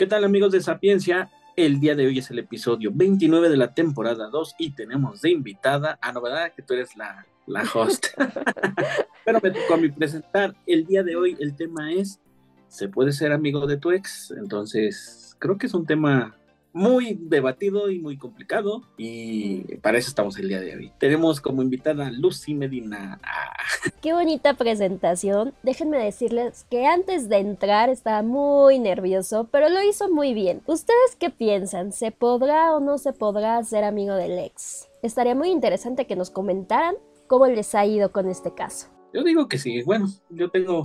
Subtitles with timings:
[0.00, 1.30] ¿Qué tal amigos de Sapiencia?
[1.56, 5.28] El día de hoy es el episodio 29 de la temporada 2 y tenemos de
[5.28, 8.06] invitada a novedad que tú eres la, la host.
[9.26, 10.56] Pero me tocó a mí presentar.
[10.66, 12.18] El día de hoy el tema es,
[12.68, 14.30] ¿se puede ser amigo de tu ex?
[14.30, 16.34] Entonces, creo que es un tema
[16.72, 20.92] muy debatido y muy complicado y para eso estamos el día de hoy.
[20.98, 23.20] Tenemos como invitada a Lucy Medina.
[24.00, 25.54] Qué bonita presentación.
[25.62, 30.62] Déjenme decirles que antes de entrar estaba muy nervioso, pero lo hizo muy bien.
[30.66, 31.92] ¿Ustedes qué piensan?
[31.92, 34.88] ¿Se podrá o no se podrá ser amigo del ex?
[35.02, 36.94] Estaría muy interesante que nos comentaran
[37.26, 38.88] cómo les ha ido con este caso.
[39.12, 39.82] Yo digo que sí.
[39.82, 40.84] Bueno, yo tengo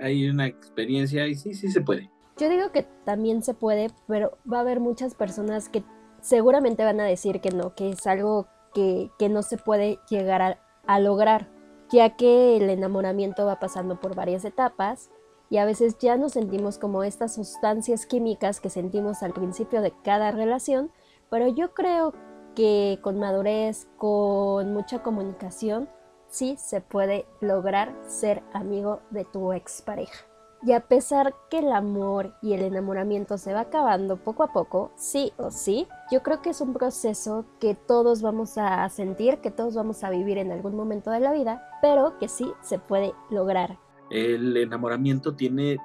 [0.00, 2.10] ahí una experiencia y sí, sí se puede.
[2.38, 5.82] Yo digo que también se puede, pero va a haber muchas personas que
[6.20, 11.00] seguramente van a decir que no, que es algo que, no se puede llegar a,
[11.00, 11.48] lograr,
[11.88, 15.08] ya que el enamoramiento va pasando por varias etapas
[15.48, 19.94] y a veces ya nos sentimos como estas sustancias químicas que sentimos al principio de
[20.04, 20.90] cada relación,
[21.30, 22.12] pero yo creo
[22.54, 25.88] que con madurez, con mucha comunicación,
[26.28, 30.25] sí se puede lograr ser amigo de tu expareja.
[30.62, 34.90] Y a pesar que el amor y el enamoramiento se va acabando poco a poco,
[34.96, 39.50] sí o sí, yo creo que es un proceso que todos vamos a sentir, que
[39.50, 43.12] todos vamos a vivir en algún momento de la vida, pero que sí se puede
[43.30, 43.78] lograr.
[44.10, 45.78] El enamoramiento tiene,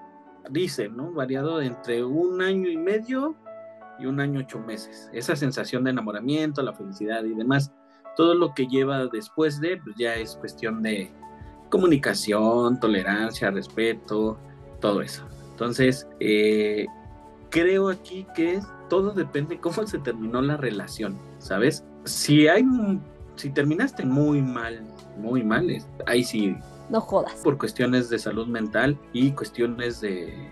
[0.50, 1.12] dice, ¿no?
[1.12, 3.36] Variado entre un año y medio
[4.00, 5.10] y un año ocho meses.
[5.14, 7.72] Esa sensación de enamoramiento, la felicidad y demás,
[8.16, 11.12] todo lo que lleva después de, pues ya es cuestión de
[11.70, 14.38] comunicación, tolerancia, respeto,
[14.82, 15.24] todo eso.
[15.52, 16.86] Entonces, eh,
[17.50, 18.60] creo aquí que
[18.90, 21.86] todo depende cómo se terminó la relación, ¿sabes?
[22.04, 22.66] Si hay,
[23.36, 24.86] si terminaste muy mal,
[25.18, 25.70] muy mal,
[26.08, 26.58] ahí sí.
[26.90, 27.36] No jodas.
[27.44, 30.52] Por cuestiones de salud mental y cuestiones de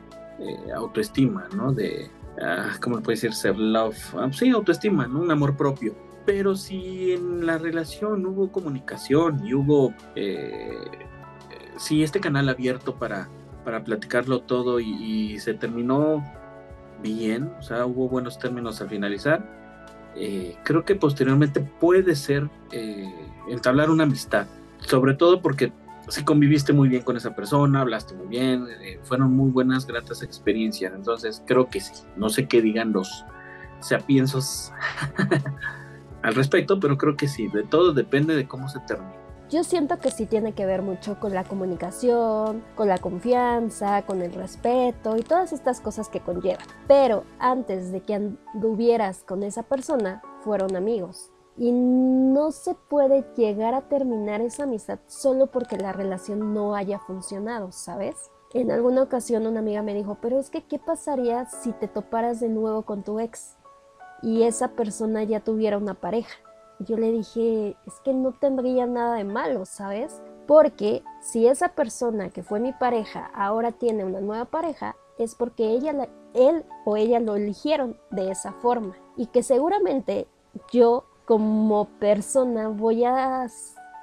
[0.76, 1.74] autoestima, ¿no?
[1.74, 2.10] De,
[2.42, 3.34] ah, ¿cómo puede decir?
[3.34, 3.98] Ser love.
[4.16, 5.20] Ah, sí, autoestima, ¿no?
[5.20, 5.94] Un amor propio.
[6.26, 10.86] Pero si en la relación hubo comunicación y hubo, eh,
[11.78, 13.30] si este canal abierto para
[13.70, 16.26] para platicarlo todo y, se terminó
[17.04, 19.48] bien, o sea, hubo buenos términos al finalizar.
[20.16, 23.14] Eh, creo que posteriormente puede ser eh,
[23.48, 24.48] entablar una amistad,
[24.80, 25.72] sobre todo porque
[26.08, 30.24] si conviviste muy bien con esa persona, hablaste muy bien, eh, fueron muy buenas, gratas
[30.24, 33.24] experiencias, entonces creo que sí, no sé qué digan los
[33.82, 34.72] sapiensos
[36.24, 39.29] al respecto, pero creo que sí, de todo depende de cómo se termine.
[39.50, 44.22] Yo siento que sí tiene que ver mucho con la comunicación, con la confianza, con
[44.22, 46.64] el respeto y todas estas cosas que conllevan.
[46.88, 51.32] Pero antes de que anduvieras con esa persona, fueron amigos.
[51.58, 57.00] Y no se puede llegar a terminar esa amistad solo porque la relación no haya
[57.00, 58.30] funcionado, ¿sabes?
[58.54, 62.40] En alguna ocasión una amiga me dijo, pero es que ¿qué pasaría si te toparas
[62.40, 63.58] de nuevo con tu ex
[64.22, 66.38] y esa persona ya tuviera una pareja?
[66.80, 70.22] Yo le dije, es que no tendría nada de malo, ¿sabes?
[70.48, 75.70] Porque si esa persona que fue mi pareja ahora tiene una nueva pareja, es porque
[75.72, 78.96] ella, él o ella lo eligieron de esa forma.
[79.18, 80.28] Y que seguramente
[80.72, 83.46] yo como persona voy a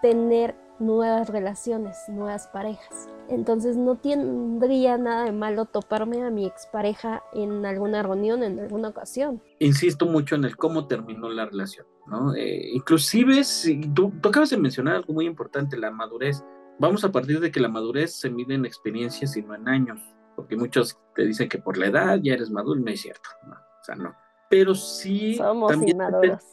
[0.03, 3.09] tener nuevas relaciones, nuevas parejas.
[3.29, 8.89] Entonces no tendría nada de malo toparme a mi expareja en alguna reunión, en alguna
[8.89, 9.43] ocasión.
[9.59, 12.35] Insisto mucho en el cómo terminó la relación, ¿no?
[12.35, 16.45] Eh, inclusive, si, tú, tú acabas de mencionar algo muy importante, la madurez.
[16.79, 20.01] Vamos a partir de que la madurez se mide en experiencias y no en años,
[20.35, 23.55] porque muchos te dicen que por la edad ya eres maduro, no es cierto, no,
[23.55, 24.15] o sea, no.
[24.51, 25.35] Pero sí...
[25.35, 26.45] Somos también inmaduros.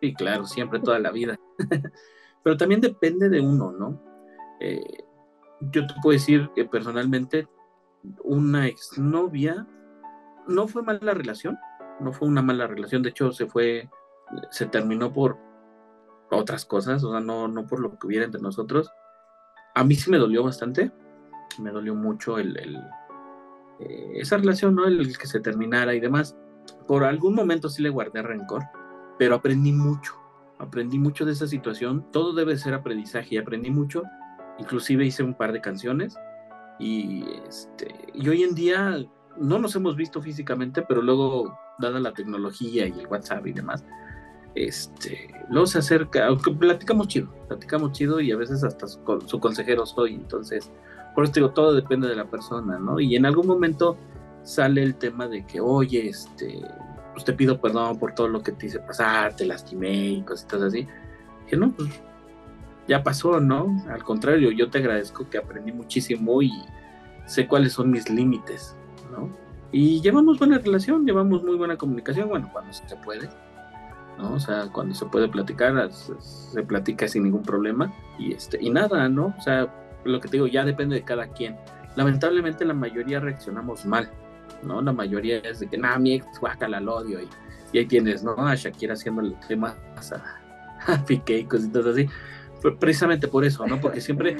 [0.00, 1.38] Sí, claro, siempre, toda la vida.
[2.42, 4.00] Pero también depende de uno, ¿no?
[4.60, 5.04] Eh,
[5.72, 7.48] yo te puedo decir que personalmente
[8.22, 9.66] una exnovia
[10.46, 11.58] no fue mala relación,
[12.00, 13.88] no fue una mala relación, de hecho se fue,
[14.50, 15.38] se terminó por
[16.30, 18.90] otras cosas, o sea, no, no por lo que hubiera entre nosotros.
[19.74, 20.90] A mí sí me dolió bastante,
[21.58, 22.56] me dolió mucho el,
[23.80, 24.86] eh, esa relación, ¿no?
[24.86, 26.36] El que se terminara y demás.
[26.86, 28.62] Por algún momento sí le guardé rencor,
[29.18, 30.24] pero aprendí mucho
[30.58, 34.02] aprendí mucho de esa situación, todo debe ser aprendizaje y aprendí mucho,
[34.58, 36.16] inclusive hice un par de canciones
[36.78, 39.04] y, este, y hoy en día
[39.36, 43.84] no nos hemos visto físicamente, pero luego, dada la tecnología y el WhatsApp y demás,
[44.54, 49.84] este, luego se acerca, aunque platicamos chido, platicamos chido y a veces hasta su, consejero
[49.86, 50.70] soy, entonces,
[51.14, 53.00] por eso digo, todo depende de la persona, ¿no?
[53.00, 53.96] Y en algún momento
[54.42, 56.60] sale el tema de que, oye, este,
[57.12, 60.62] pues te pido perdón por todo lo que te hice pasar, te lastimé y cositas
[60.62, 60.86] así.
[61.44, 61.88] Dije, no, pues
[62.86, 63.82] ya pasó, ¿no?
[63.88, 66.52] Al contrario, yo te agradezco que aprendí muchísimo y
[67.26, 68.76] sé cuáles son mis límites,
[69.10, 69.30] ¿no?
[69.72, 73.28] Y llevamos buena relación, llevamos muy buena comunicación, bueno, cuando se puede,
[74.18, 74.34] ¿no?
[74.34, 79.08] O sea, cuando se puede platicar, se, platica sin ningún problema y, este, y nada,
[79.08, 79.34] ¿no?
[79.38, 79.72] O sea,
[80.04, 81.56] lo que te digo, ya depende de cada quien.
[81.96, 84.10] Lamentablemente la mayoría reaccionamos mal,
[84.62, 84.82] ¿no?
[84.82, 87.28] La mayoría es de que, nada, mi ex, guácala, al odio y,
[87.72, 88.34] y, ahí tienes, ¿no?
[88.36, 92.08] A Shakira haciendo el tema a, a Piqué y cositas así.
[92.80, 93.80] Precisamente por eso, ¿no?
[93.80, 94.36] Porque siempre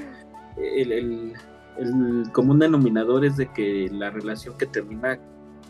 [0.56, 1.32] el, el,
[1.76, 5.18] el común denominador es de que la relación que termina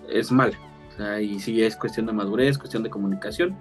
[0.09, 0.57] es mala
[1.21, 3.57] y sí es cuestión de madurez, cuestión de comunicación,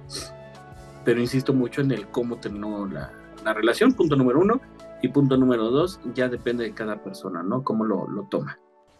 [1.04, 3.12] pero insisto mucho en el cómo terminó la,
[3.54, 4.62] relación, punto número uno,
[5.02, 7.64] y punto número dos, ya depende de cada persona, ¿no?
[7.64, 8.58] Cómo lo, lo toma.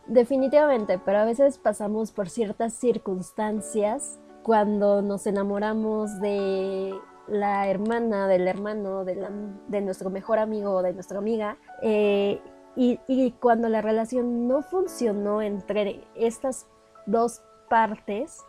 [0.08, 6.94] Definitivamente, pero a veces pasamos por ciertas circunstancias cuando nos enamoramos de
[7.28, 9.32] la hermana, del hermano, de, la,
[9.68, 12.42] de nuestro mejor amigo o de nuestra amiga, eh,
[12.76, 16.68] y, y, cuando la relación no funcionó entre estas
[17.06, 18.46] dos partes,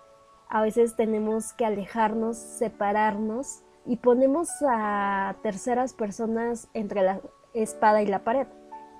[0.50, 7.22] a veces tenemos que alejarnos, separarnos y ponemos a terceras personas entre la
[7.54, 8.46] espada y la pared,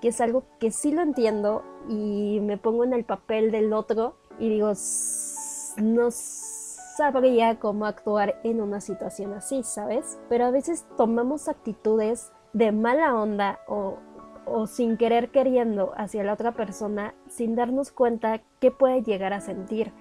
[0.01, 4.17] que es algo que sí lo entiendo y me pongo en el papel del otro
[4.39, 4.73] y digo,
[5.77, 10.19] no sabría cómo actuar en una situación así, ¿sabes?
[10.31, 13.99] Pero a veces tomamos actitudes de mala onda o,
[14.47, 19.43] o sin querer queriendo hacia la otra persona sin darnos cuenta qué puede llegar a
[19.43, 19.93] sentir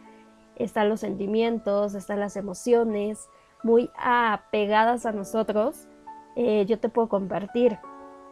[0.55, 3.29] están los sentimientos, están las emociones
[3.63, 5.87] muy apegadas a nosotros,
[6.35, 7.77] eh, yo te puedo compartir.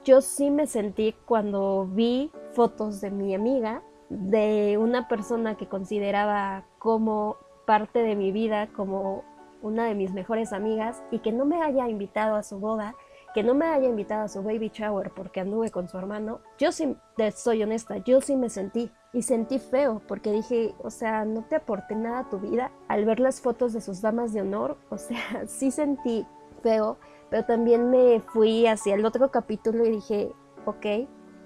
[0.03, 6.65] Yo sí me sentí cuando vi fotos de mi amiga, de una persona que consideraba
[6.79, 9.23] como parte de mi vida, como
[9.61, 12.95] una de mis mejores amigas, y que no me haya invitado a su boda,
[13.33, 16.71] que no me haya invitado a su baby shower porque anduve con su hermano, yo
[16.71, 16.97] sí,
[17.35, 21.55] soy honesta, yo sí me sentí y sentí feo porque dije, o sea, no te
[21.55, 24.97] aporté nada a tu vida al ver las fotos de sus damas de honor, o
[24.97, 26.25] sea, sí sentí
[26.61, 26.97] feo,
[27.29, 30.31] pero también me fui hacia el otro capítulo y dije,
[30.65, 30.85] ok,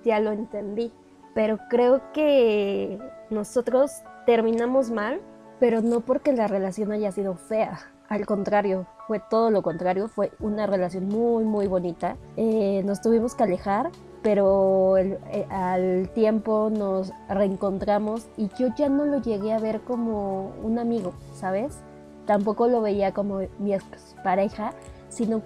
[0.04, 0.92] ya lo entendí,
[1.34, 3.00] pero creo que
[3.30, 3.92] nosotros
[4.26, 5.22] terminamos mal,
[5.60, 10.32] pero no porque la relación haya sido fea, al contrario, fue todo lo contrario, fue
[10.40, 12.18] una relación muy, muy bonita.
[12.38, 19.06] Eh, nos tuvimos que alejar, pero eh, al tiempo nos reencontramos y yo ya no
[19.06, 21.78] lo llegué a ver como un amigo, ¿sabes?
[22.26, 23.76] Tampoco lo veía como mi
[24.24, 24.74] pareja,
[25.10, 25.44] sino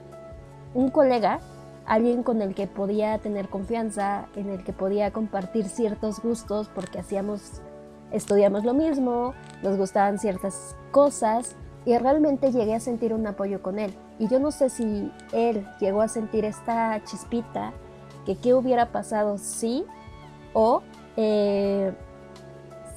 [0.73, 1.39] un colega,
[1.85, 6.99] alguien con el que podía tener confianza, en el que podía compartir ciertos gustos porque
[6.99, 7.61] hacíamos,
[8.11, 13.79] estudiamos lo mismo, nos gustaban ciertas cosas y realmente llegué a sentir un apoyo con
[13.79, 13.93] él.
[14.19, 17.73] Y yo no sé si él llegó a sentir esta chispita,
[18.25, 19.85] que qué hubiera pasado si
[20.53, 20.81] o
[21.17, 21.91] eh,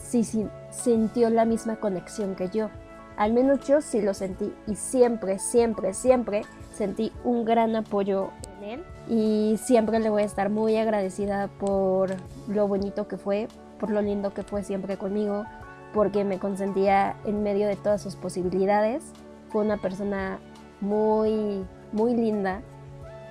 [0.00, 0.24] si,
[0.70, 2.70] sintió la misma conexión que yo.
[3.16, 6.42] Al menos yo sí lo sentí y siempre, siempre, siempre
[6.74, 12.10] sentí un gran apoyo en él y siempre le voy a estar muy agradecida por
[12.48, 13.48] lo bonito que fue,
[13.78, 15.44] por lo lindo que fue siempre conmigo,
[15.92, 19.12] porque me consentía en medio de todas sus posibilidades.
[19.50, 20.38] Fue una persona
[20.80, 22.62] muy, muy linda,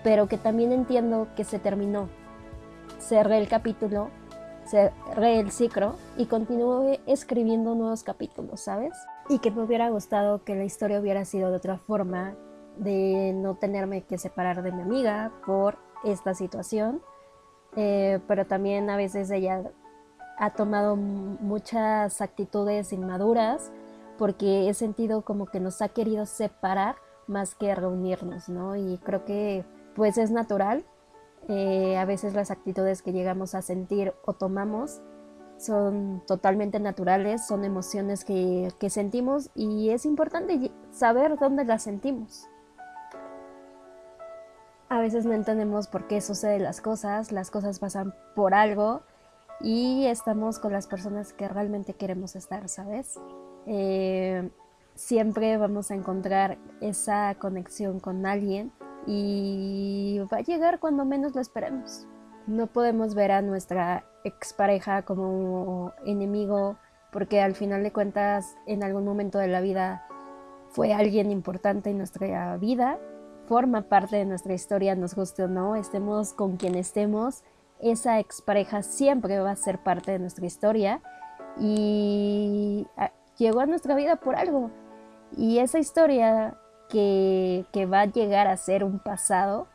[0.04, 2.10] pero que también entiendo que se terminó.
[3.00, 4.10] Cerré el capítulo,
[4.66, 8.94] cerré el ciclo y continué escribiendo nuevos capítulos, ¿sabes?
[9.30, 12.36] Y que me hubiera gustado que la historia hubiera sido de otra forma,
[12.78, 17.02] de no tenerme que separar de mi amiga por esta situación.
[17.76, 19.64] Eh, pero también a veces ella
[20.42, 23.72] ha tomado muchas actitudes inmaduras
[24.18, 26.96] porque he sentido como que nos ha querido separar
[27.28, 28.76] más que reunirnos, ¿no?
[28.76, 29.64] Y creo que
[29.96, 30.84] pues es natural.
[31.48, 35.00] Eh, a veces las actitudes que llegamos a sentir o tomamos
[35.58, 42.48] son totalmente naturales, son emociones que, que sentimos y es importante saber dónde las sentimos.
[44.90, 49.04] A veces no entendemos por qué suceden las cosas, las cosas pasan por algo
[49.64, 53.20] y estamos con las personas que realmente queremos estar, ¿sabes?
[53.68, 54.50] Eh,
[54.96, 58.72] siempre vamos a encontrar esa conexión con alguien
[59.06, 62.08] y va a llegar cuando menos lo esperemos.
[62.48, 66.78] No podemos ver a nuestra expareja como enemigo
[67.12, 70.08] porque al final de cuentas en algún momento de la vida
[70.70, 72.98] fue alguien importante en nuestra vida,
[73.48, 77.44] forma parte de nuestra historia, nos guste o no, estemos con quien estemos
[77.82, 81.02] esa expareja siempre va a ser parte de nuestra historia
[81.60, 84.72] y ah, llegó a nuestra vida por algo.
[85.38, 86.58] Y esa historia
[86.90, 89.68] que, que, va a llegar a ser un pasado,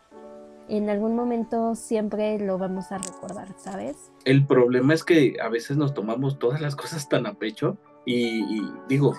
[0.69, 4.13] en algún momento siempre lo vamos a recordar, ¿sabes?
[4.25, 8.63] El problema es que a veces nos tomamos todas las cosas tan a pecho Y,
[8.89, 9.15] digo,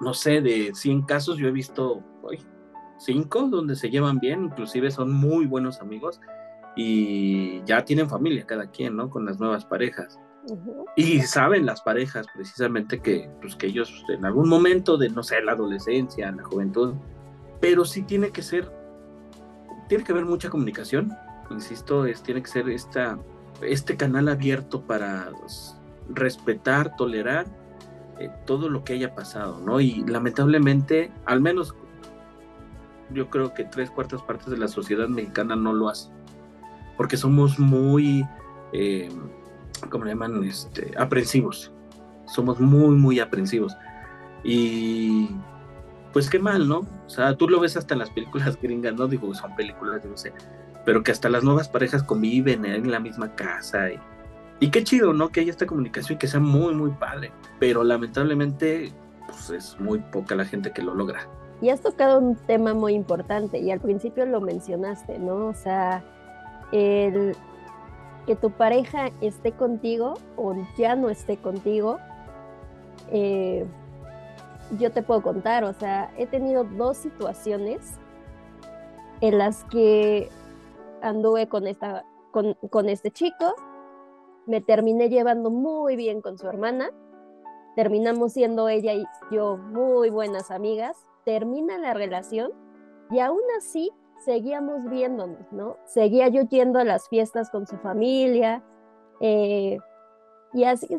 [0.00, 2.40] no sé, de 100 casos yo he visto hoy
[2.98, 6.20] 5 donde se llevan bien, inclusive son muy buenos amigos
[6.76, 9.10] y ya tienen familia cada quien, ¿no?
[9.10, 10.18] Con las nuevas parejas.
[10.96, 15.40] Y saben las parejas precisamente que, pues, que ellos en algún momento de, no sé,
[15.42, 16.94] la adolescencia, la juventud,
[17.60, 18.70] pero sí tiene que ser,
[19.88, 21.12] tiene que haber mucha comunicación,
[21.50, 23.18] insisto, es, tiene que ser esta,
[23.62, 25.30] este canal abierto para
[26.10, 27.46] respetar, tolerar
[28.18, 29.80] eh, todo lo que haya pasado, ¿no?
[29.80, 31.74] Y lamentablemente, al menos
[33.10, 36.10] yo creo que tres cuartas partes de la sociedad mexicana no lo hace,
[36.96, 38.26] porque somos muy...
[38.72, 39.08] Eh,
[39.90, 40.44] como le llaman?
[40.44, 41.72] Este, aprensivos.
[42.26, 43.76] Somos muy, muy aprensivos.
[44.42, 45.30] Y
[46.12, 46.80] pues qué mal, ¿no?
[47.06, 50.10] O sea, tú lo ves hasta en las películas gringas, no digo, son películas, yo
[50.10, 50.32] no sé,
[50.84, 53.90] pero que hasta las nuevas parejas conviven en la misma casa.
[53.90, 53.98] Y,
[54.60, 55.30] y qué chido, ¿no?
[55.30, 57.32] Que haya esta comunicación y que sea muy, muy padre.
[57.58, 58.92] Pero lamentablemente,
[59.26, 61.28] pues es muy poca la gente que lo logra.
[61.60, 65.46] Y has tocado un tema muy importante y al principio lo mencionaste, ¿no?
[65.46, 66.04] O sea,
[66.74, 67.36] el,
[68.26, 71.98] que tu pareja esté contigo o ya no esté contigo,
[73.10, 73.66] eh,
[74.78, 77.98] yo te puedo contar, o sea, he tenido dos situaciones
[79.20, 80.28] en las que
[81.02, 83.54] anduve con, esta, con, con este chico,
[84.46, 86.90] me terminé llevando muy bien con su hermana,
[87.76, 92.52] terminamos siendo ella y yo muy buenas amigas, termina la relación
[93.10, 93.92] y aún así
[94.24, 95.76] seguíamos viéndonos, ¿no?
[95.84, 98.62] Seguía yo yendo a las fiestas con su familia
[99.20, 99.78] eh,
[100.52, 100.96] y así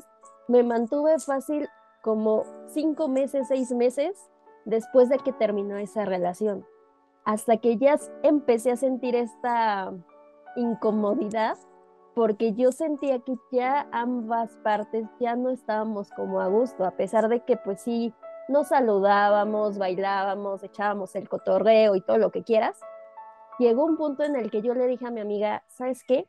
[0.47, 1.67] me mantuve fácil
[2.01, 4.15] como cinco meses, seis meses
[4.65, 6.65] después de que terminó esa relación,
[7.23, 9.93] hasta que ya empecé a sentir esta
[10.55, 11.57] incomodidad
[12.15, 17.27] porque yo sentía que ya ambas partes ya no estábamos como a gusto, a pesar
[17.27, 18.13] de que pues sí,
[18.47, 22.79] nos saludábamos, bailábamos, echábamos el cotorreo y todo lo que quieras,
[23.59, 26.27] llegó un punto en el que yo le dije a mi amiga, ¿sabes qué?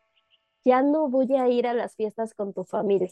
[0.65, 3.11] Ya no voy a ir a las fiestas con tu familia,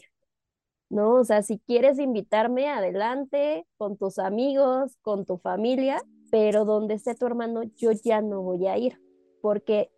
[0.89, 1.15] ¿no?
[1.15, 7.15] O sea, si quieres invitarme, adelante, con tus amigos, con tu familia, pero donde esté
[7.15, 9.01] tu hermano, yo ya no voy a ir,
[9.41, 9.89] porque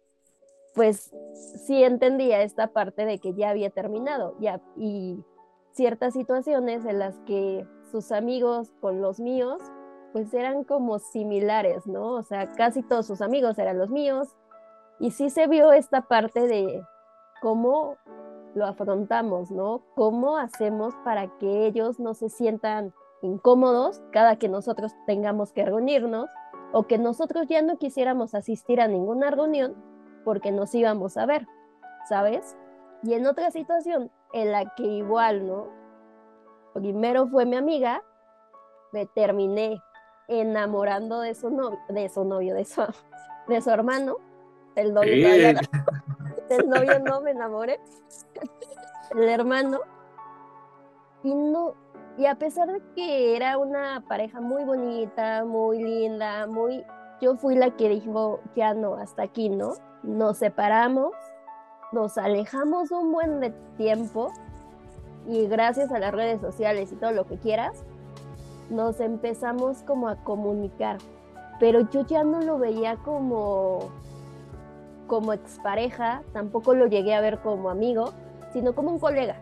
[0.76, 1.12] pues
[1.66, 5.18] sí entendía esta parte de que ya había terminado, ya, y
[5.72, 9.60] ciertas situaciones en las que sus amigos con los míos
[10.14, 12.14] pues eran como similares, ¿no?
[12.14, 14.36] O sea, casi todos sus amigos eran los míos.
[15.00, 16.84] Y sí se vio esta parte de
[17.42, 17.96] cómo
[18.56, 19.84] lo afrontamos, ¿no?
[19.96, 26.30] ¿Cómo hacemos para que ellos no se sientan incómodos cada que nosotros tengamos que reunirnos
[26.72, 29.76] o que nosotros ya no quisiéramos asistir a ninguna reunión
[30.26, 31.48] porque nos íbamos a ver,
[32.10, 32.58] ¿sabes?
[33.04, 35.68] Y en otra situación en la que igual, ¿no?
[36.74, 38.04] Primero fue mi amiga,
[38.92, 39.82] me terminé
[40.28, 42.82] enamorando de su novio, de su novio, de su,
[43.48, 44.18] de su hermano,
[44.76, 45.12] el novio,
[46.50, 47.80] el novio no me enamoré,
[49.16, 49.80] el hermano,
[51.24, 51.74] y no,
[52.18, 56.84] y a pesar de que era una pareja muy bonita, muy linda, muy,
[57.22, 59.74] yo fui la que dijo, ya no, hasta aquí, ¿no?
[60.04, 61.14] Nos separamos,
[61.92, 64.32] nos alejamos un buen de tiempo,
[65.28, 67.84] y gracias a las redes sociales y todo lo que quieras,
[68.70, 70.98] nos empezamos como a comunicar,
[71.60, 73.90] pero yo ya no lo veía como
[75.08, 78.12] como expareja, tampoco lo llegué a ver como amigo,
[78.52, 79.38] sino como un colega,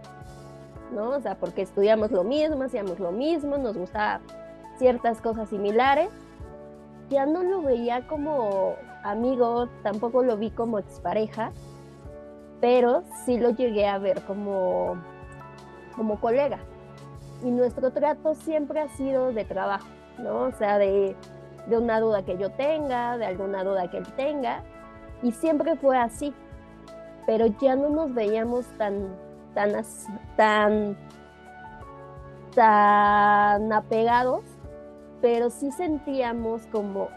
[0.93, 1.09] ¿no?
[1.09, 4.21] O sea, porque estudiamos lo mismo, hacíamos lo mismo, nos gustaba
[4.77, 6.09] ciertas cosas similares.
[7.09, 11.51] Ya no lo veía como amigo, tampoco lo vi como expareja,
[12.61, 14.97] pero sí lo llegué a ver como,
[15.95, 16.59] como colega
[17.45, 19.87] y nuestro trato siempre ha sido de trabajo,
[20.17, 20.45] ¿no?
[20.45, 21.15] O sea, de,
[21.69, 24.63] una duda que yo tenga, de alguna duda que él tenga,
[25.21, 26.33] y siempre fue así,
[27.27, 29.15] pero ya no nos veíamos tan,
[29.53, 29.73] tan,
[30.35, 30.97] tan,
[32.55, 34.43] tan apegados,
[35.21, 37.09] pero sí sentíamos como,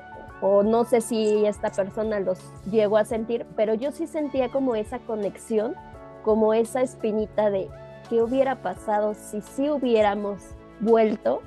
[0.42, 2.38] o no sé si esta persona los
[2.70, 5.74] llegó a sentir, pero yo sí sentía como esa conexión,
[6.22, 7.70] como esa espinita de
[8.08, 11.40] qué hubiera pasado si sí hubiéramos vuelto,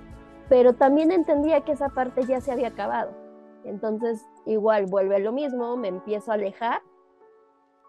[0.49, 3.11] pero también entendía que esa parte ya se había acabado.
[3.63, 6.81] Entonces, igual vuelve lo mismo, me empiezo a alejar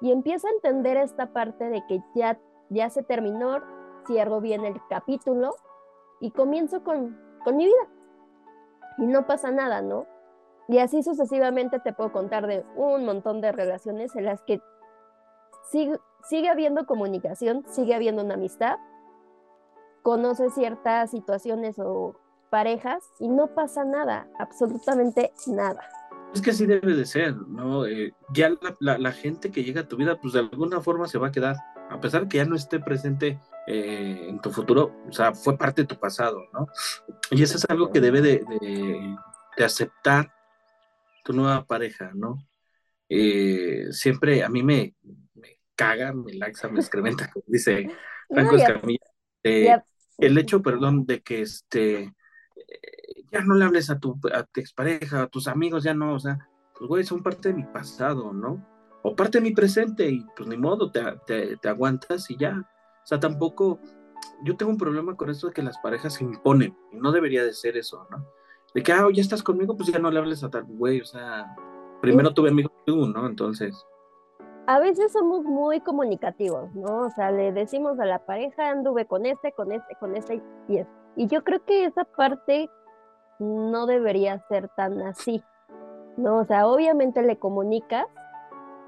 [0.01, 2.39] y empiezo a entender esta parte de que ya,
[2.71, 3.61] ya se terminó,
[4.07, 5.55] cierro bien el capítulo
[6.21, 7.89] y comienzo con, con mi vida.
[8.99, 10.07] Y no pasa nada, ¿no?
[10.69, 14.61] Y así sucesivamente te puedo contar de un montón de relaciones en las que
[15.71, 15.99] sigue,
[16.29, 18.77] sigue habiendo comunicación, sigue habiendo una amistad,
[20.03, 22.17] conoces ciertas situaciones o
[22.51, 25.81] parejas y no pasa nada, absolutamente nada.
[26.35, 27.87] Es que así debe de ser, ¿no?
[27.87, 28.51] Eh, ya
[28.81, 31.57] la, gente que llega a tu vida, pues de alguna forma se va a quedar,
[31.91, 35.83] a pesar que ya no esté presente eh, en tu futuro, o sea, fue parte
[35.83, 36.69] de tu pasado, ¿no?
[37.31, 38.45] Y eso es algo que debe de,
[39.57, 40.33] de, aceptar
[41.23, 42.39] tu nueva pareja, ¿no?
[43.09, 45.22] Eh, siempre a mí me, me,
[45.77, 47.91] caga, me laxa, me excrementa, como dice
[48.31, 49.85] Franco Escamilla,
[50.19, 52.13] el hecho, perdón, de que este
[53.33, 56.19] ya no le hables a tu, a tu expareja, a tus amigos, ya no, o
[56.21, 56.39] sea,
[56.79, 58.65] pues güey, son parte de mi pasado, ¿no?
[59.03, 61.03] O parte de mi presente y pues ni modo, te,
[61.57, 62.59] te, aguantas y ya.
[62.59, 63.81] O sea, tampoco,
[64.45, 67.43] yo tengo un problema con esto de que las parejas se imponen y no debería
[67.43, 68.25] de ser eso, ¿no?
[68.75, 71.05] De que, ah, ya estás conmigo, pues ya no le hables a tal güey, o
[71.05, 71.57] sea,
[72.01, 73.27] primero tuve amigos tú, ¿no?
[73.27, 73.75] Entonces...
[74.67, 77.01] A veces somos muy comunicativos, ¿no?
[77.01, 80.79] O sea, le decimos a la pareja, anduve con este, con este, con este y
[80.79, 80.93] este.
[81.17, 82.71] Y yo creo que esa parte
[83.41, 85.43] no debería ser tan así,
[86.17, 86.39] ¿no?
[86.39, 88.07] O sea, obviamente le comunicas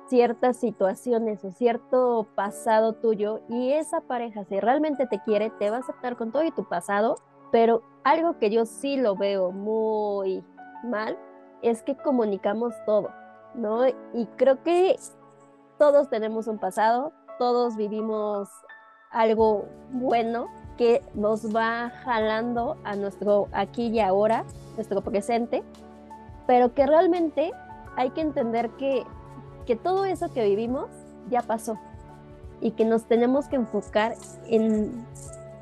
[0.06, 5.78] ciertas situaciones o cierto pasado tuyo y esa pareja, si realmente te quiere, te va
[5.78, 7.16] a aceptar con todo y tu pasado,
[7.50, 10.44] pero algo que yo sí lo veo muy
[10.84, 11.18] mal
[11.62, 13.10] es que comunicamos todo,
[13.54, 13.87] ¿no?
[13.88, 14.96] Y creo que
[15.78, 18.48] todos tenemos un pasado, todos vivimos
[19.10, 25.62] algo bueno que nos va jalando a nuestro aquí y ahora, nuestro presente,
[26.46, 27.52] pero que realmente
[27.96, 29.04] hay que entender que,
[29.66, 30.88] que todo eso que vivimos
[31.30, 31.78] ya pasó
[32.60, 34.14] y que nos tenemos que enfocar
[34.46, 35.06] en,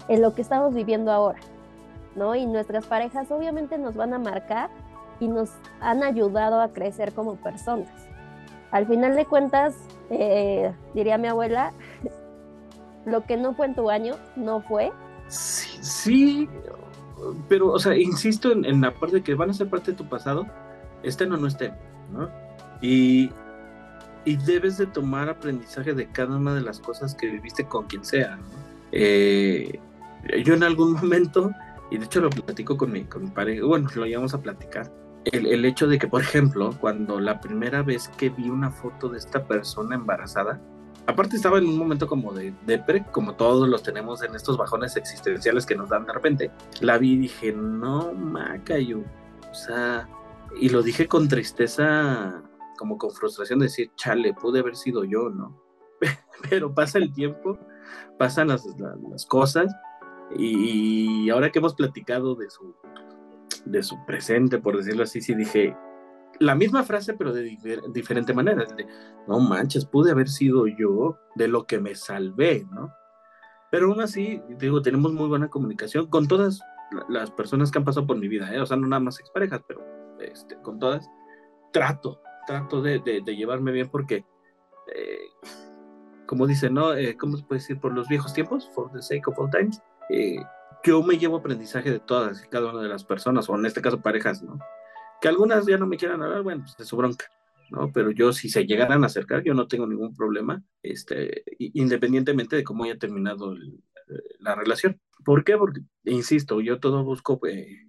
[0.08, 1.40] en lo que estamos viviendo ahora,
[2.16, 2.34] ¿no?
[2.34, 4.70] Y nuestras parejas obviamente nos van a marcar
[5.20, 7.88] y nos han ayudado a crecer como personas.
[8.70, 9.74] Al final de cuentas,
[10.10, 11.72] eh, diría mi abuela,
[13.04, 14.92] lo que no fue en tu año, no fue.
[15.28, 16.48] Sí,
[17.48, 20.46] pero, o sea, insisto en, la parte que van a ser parte de tu pasado,
[21.02, 21.72] estén o no estén,
[22.12, 22.28] ¿no?
[22.80, 23.30] Y,
[24.24, 28.04] y debes de tomar aprendizaje de cada una de las cosas que viviste con quien
[28.04, 28.44] sea, ¿no?
[28.92, 29.80] Eh,
[30.44, 31.50] yo en algún momento,
[31.90, 34.90] y de hecho lo platico con mi, con mi pareja, bueno, lo llevamos a platicar,
[35.24, 39.08] el, el, hecho de que, por ejemplo, cuando la primera vez que vi una foto
[39.08, 40.60] de esta persona embarazada,
[41.06, 44.96] aparte estaba en un momento como de depre, como todos los tenemos en estos bajones
[44.96, 46.50] existenciales que nos dan de repente.
[46.80, 49.02] La vi y dije, no, Macayo.
[49.50, 50.08] O sea,
[50.60, 52.42] y lo dije con tristeza,
[52.78, 55.62] como con frustración de decir, chale, pude haber sido yo, ¿no?
[56.50, 57.58] Pero pasa el tiempo,
[58.18, 58.66] pasan las,
[59.10, 59.72] las, cosas,
[60.36, 62.74] y ahora que hemos platicado de su,
[63.64, 65.76] de su presente, por decirlo así, sí dije,
[66.38, 67.56] la misma frase, pero de
[67.92, 68.64] diferente manera.
[69.28, 72.92] no manches, pude haber sido yo de lo que me salvé, ¿no?
[73.70, 76.60] Pero aún así, digo, tenemos muy buena comunicación con todas
[77.08, 78.60] las personas que han pasado por mi vida, ¿eh?
[78.60, 79.82] o sea, no nada más exparejas, pero
[80.20, 81.08] este, con todas.
[81.72, 84.26] Trato, trato de, llevarme bien porque,
[84.94, 85.18] eh,
[86.26, 86.92] como dice, ¿no?
[86.92, 87.80] Eh, ¿Cómo se puede decir?
[87.80, 90.36] Por los viejos tiempos, for the sake of all times, eh,
[90.84, 93.80] yo me llevo aprendizaje de todas y cada una de las personas, o en este
[93.80, 94.58] caso parejas, ¿no?
[95.20, 97.26] Que algunas ya no me quieran hablar, bueno, pues de su bronca,
[97.70, 97.92] ¿no?
[97.92, 102.64] Pero yo, si se llegaran a acercar, yo no tengo ningún problema, este, independientemente de
[102.64, 103.54] cómo haya terminado
[104.40, 105.00] la relación.
[105.24, 105.56] ¿Por qué?
[105.56, 107.86] Porque, insisto, yo todo busco eh,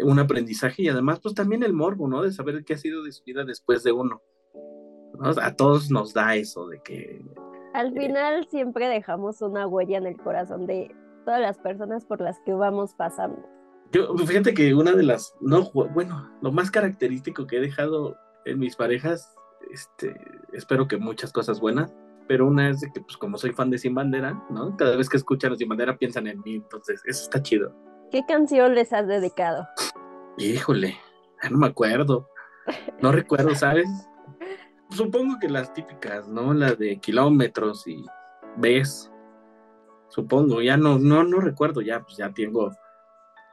[0.00, 2.22] un aprendizaje y además, pues también el morbo, ¿no?
[2.22, 4.22] De saber qué ha sido de su vida después de uno.
[5.40, 7.24] A todos nos da eso de que...
[7.74, 10.94] Al eh, final siempre dejamos una huella en el corazón de
[11.24, 13.42] todas las personas por las que vamos pasando.
[13.92, 18.58] Yo, fíjate que una de las, no, bueno, lo más característico que he dejado en
[18.58, 19.34] mis parejas,
[19.70, 20.18] este,
[20.52, 21.94] espero que muchas cosas buenas,
[22.26, 24.76] pero una es de que, pues, como soy fan de Sin Bandera, ¿no?
[24.76, 27.74] Cada vez que escuchan a Sin Bandera piensan en mí, entonces, eso está chido.
[28.10, 29.68] ¿Qué canción les has dedicado?
[30.38, 30.96] Híjole,
[31.50, 32.28] no me acuerdo.
[33.02, 33.88] No recuerdo, ¿sabes?
[34.90, 36.54] Supongo que las típicas, ¿no?
[36.54, 38.04] La de kilómetros y
[38.56, 39.11] ves.
[40.12, 42.70] Supongo, ya no, no, no recuerdo, ya, pues ya tengo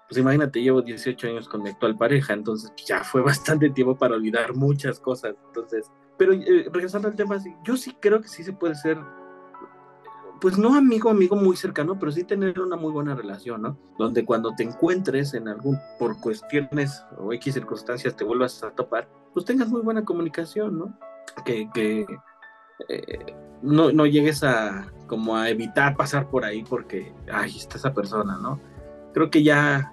[0.10, 3.96] pues imagínate, llevo 18 años con mi actual pareja, entonces pues, ya fue bastante tiempo
[3.96, 5.36] para olvidar muchas cosas.
[5.48, 8.98] Entonces, pero eh, regresando al tema, yo sí creo que sí se puede ser,
[10.42, 13.78] pues no amigo, amigo muy cercano, pero sí tener una muy buena relación, ¿no?
[14.00, 19.08] Donde cuando te encuentres en algún, por cuestiones o X circunstancias te vuelvas a topar,
[19.34, 20.98] pues tengas muy buena comunicación, ¿no?
[21.46, 22.08] Que, que
[22.88, 27.94] eh, no, no llegues a como a evitar pasar por ahí porque, ay, está esa
[27.94, 28.60] persona, ¿no?
[29.14, 29.92] Creo que ya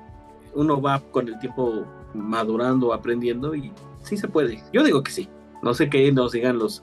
[0.55, 3.72] uno va con el tiempo madurando, aprendiendo y
[4.03, 4.62] sí se puede.
[4.72, 5.29] Yo digo que sí.
[5.62, 6.83] No sé qué nos digan los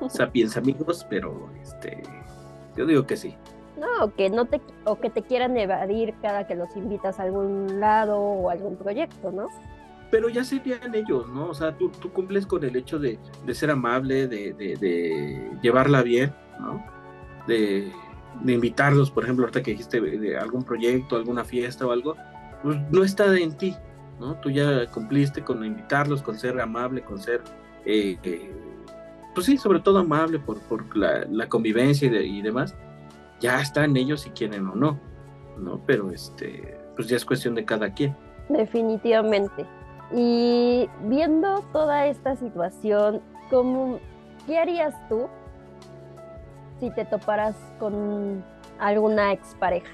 [0.08, 2.02] sapiens amigos, pero este,
[2.76, 3.34] yo digo que sí.
[3.78, 7.78] No, que no te, o que te quieran evadir cada que los invitas a algún
[7.78, 9.46] lado o algún proyecto, ¿no?
[10.10, 11.48] Pero ya serían ellos, ¿no?
[11.48, 16.02] O sea, tú, tú cumples con el hecho de, de ser amable, de, de, llevarla
[16.02, 16.82] bien, ¿no?
[17.46, 17.92] De,
[18.46, 22.16] invitarlos, por ejemplo, ahorita que dijiste de algún proyecto, alguna fiesta o algo,
[22.62, 23.74] pues no está en ti,
[24.20, 24.36] ¿no?
[24.36, 27.42] Tú ya cumpliste con invitarlos, con ser amable, con ser,
[27.84, 28.52] eh, eh,
[29.34, 32.74] pues sí, sobre todo amable por, por la, la, convivencia y, y demás
[33.40, 34.98] ya está en ellos si quieren o no,
[35.58, 35.80] ¿no?
[35.86, 38.16] Pero este, pues ya es cuestión de cada quien.
[38.48, 39.66] Definitivamente.
[40.12, 43.98] Y viendo toda esta situación, ¿cómo,
[44.46, 45.28] ¿qué harías tú
[46.80, 48.44] si te toparas con
[48.78, 49.90] alguna expareja?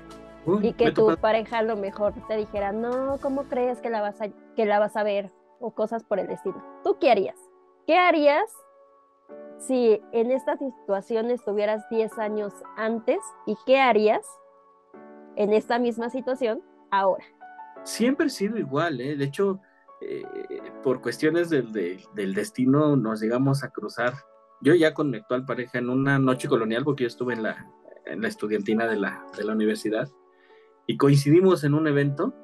[0.60, 4.20] y que tu pareja a lo mejor te dijera, no, ¿cómo crees que la vas
[4.20, 5.30] a, que la vas a ver?
[5.60, 6.62] O cosas por el estilo.
[6.82, 7.36] ¿Tú qué harías?
[7.86, 8.50] ¿Qué harías
[9.58, 14.26] si en esta situación estuvieras 10 años antes y qué harías
[15.36, 17.24] en esta misma situación ahora?
[17.84, 19.16] Siempre he sido igual, ¿eh?
[19.16, 19.60] de hecho,
[20.06, 24.14] eh, por cuestiones del, del, destino nos llegamos a cruzar.
[24.60, 27.70] Yo ya con mi actual pareja en una noche colonial, porque yo estuve en la,
[28.06, 30.08] en la estudiantina de la, de la universidad,
[30.86, 32.34] y coincidimos en un evento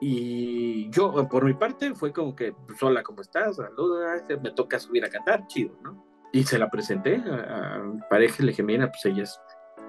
[0.00, 3.56] y yo, por mi parte, fue como que, pues, hola, ¿cómo estás?
[3.56, 6.04] Saluda, me toca subir a cantar, chido, ¿no?
[6.32, 9.40] Y se la presenté a, mi pareja le dije, mira, pues ella es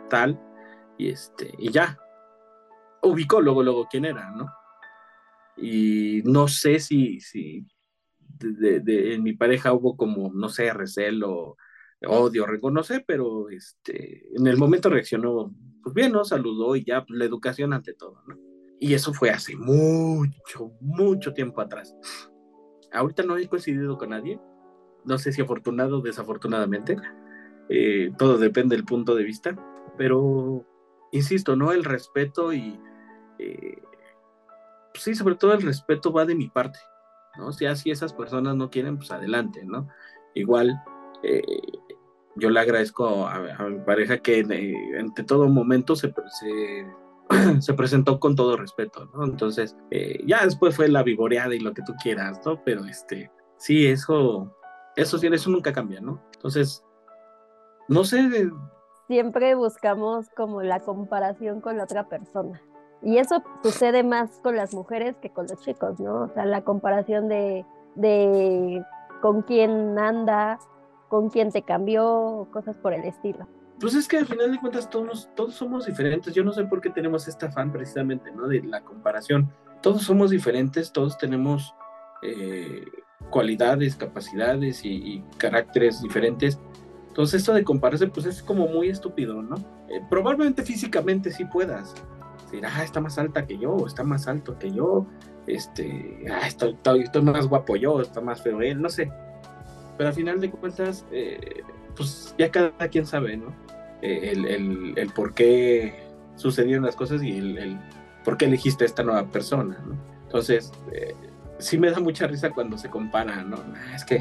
[0.09, 0.39] tal,
[0.97, 1.97] y este, y ya.
[3.01, 4.47] Ubicó luego, luego quién era, ¿no?
[5.57, 7.65] Y no sé si, si
[8.39, 11.57] de, en mi pareja hubo como, no sé, recelo,
[12.05, 16.25] odio, reconoce, pero este, en el momento reaccionó, pues bien, ¿no?
[16.25, 18.37] Saludó y ya, pues, la educación ante todo, ¿no?
[18.79, 21.95] Y eso fue hace mucho, mucho tiempo atrás.
[22.91, 24.39] Ahorita no he coincidido con nadie.
[25.05, 26.97] No sé si afortunado o desafortunadamente.
[27.69, 29.55] Eh, todo depende del punto de vista.
[29.97, 30.65] Pero,
[31.11, 31.71] insisto, ¿no?
[31.71, 32.79] El respeto y...
[33.39, 33.81] Eh,
[34.99, 36.79] sí, sobre todo el respeto va de mi parte.
[37.37, 37.51] ¿no?
[37.51, 39.87] Si así esas personas no quieren, pues adelante, ¿no?
[40.33, 40.81] Igual,
[41.23, 41.41] eh,
[42.35, 46.85] yo le agradezco a, mi pareja que entre todo momento se, se
[47.59, 49.23] se presentó con todo respeto, ¿no?
[49.25, 52.63] Entonces, eh, ya después fue la vivoreada y lo que tú quieras, ¿no?
[52.63, 54.55] Pero este, sí, eso,
[54.95, 56.21] eso sí, eso nunca cambia, ¿no?
[56.35, 56.83] Entonces,
[57.87, 58.51] no sé.
[59.07, 62.61] Siempre buscamos como la comparación con la otra persona.
[63.05, 66.23] Y eso sucede más con las mujeres que con los chicos, ¿no?
[66.23, 67.65] O sea, la comparación de,
[67.95, 68.83] de
[69.21, 70.59] con quién anda,
[71.07, 73.47] con quién te cambió, cosas por el estilo
[73.79, 76.33] pues es que al final de cuentas todos, todos somos diferentes.
[76.33, 78.47] Yo no sé por qué tenemos este afán precisamente, ¿no?
[78.47, 79.51] De la comparación.
[79.81, 81.73] Todos somos diferentes, todos tenemos
[82.21, 82.85] eh,
[83.29, 86.59] cualidades, capacidades y, caracteres diferentes.
[87.09, 89.55] Entonces esto de compararse pues es como muy estúpido, ¿no?
[89.89, 91.93] Eh, probablemente físicamente sí puedas.
[92.45, 95.05] Decir, ah, está más alta que yo, está más alto que yo,
[95.47, 99.11] este, ah, estoy, estoy, más guapo yo, está más feo él, no sé.
[99.97, 101.63] Pero al final de cuentas, eh,
[101.95, 103.53] pues ya cada quien sabe, ¿no?
[104.01, 106.05] Eh, el, por qué
[106.35, 107.79] sucedieron las cosas y el,
[108.23, 109.95] por qué elegiste a esta nueva persona, ¿no?
[110.23, 111.15] Entonces, eh,
[111.59, 113.57] sí me da mucha risa cuando se compara, ¿no?
[113.95, 114.17] Es que,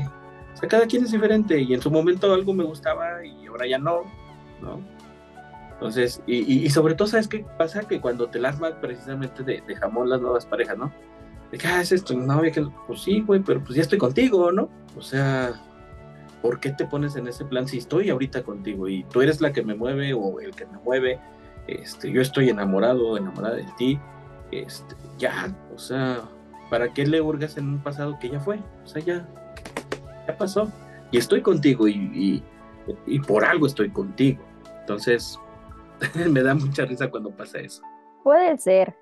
[0.55, 3.67] o sea, cada quien es diferente y en su momento algo me gustaba y ahora
[3.67, 4.03] ya no,
[4.63, 4.81] ¿no?
[5.85, 7.83] Entonces, y, sobre todo, ¿sabes qué pasa?
[7.87, 10.90] Que cuando te las precisamente de, jamón las nuevas parejas, ¿no?
[11.53, 14.51] De que, ah, es esto, no, que, pues sí, güey, pero pues ya estoy contigo,
[14.51, 14.70] ¿no?
[14.97, 15.61] O sea,
[16.40, 19.53] ¿por qué te pones en ese plan si estoy ahorita contigo y tú eres la
[19.53, 21.20] que me mueve o el que me mueve?
[21.66, 24.01] Este, yo estoy enamorado, enamorada de ti,
[24.53, 26.23] este, ya, o sea,
[26.70, 28.59] ¿para qué le hurgas en un pasado que ya fue?
[28.85, 29.29] O sea, ya,
[30.27, 30.73] ya pasó.
[31.11, 32.42] Y estoy contigo y,
[33.07, 34.42] y, por algo estoy contigo.
[34.81, 35.38] Entonces,
[36.31, 37.83] me da mucha risa cuando pasa eso.
[38.23, 38.97] Puede ser,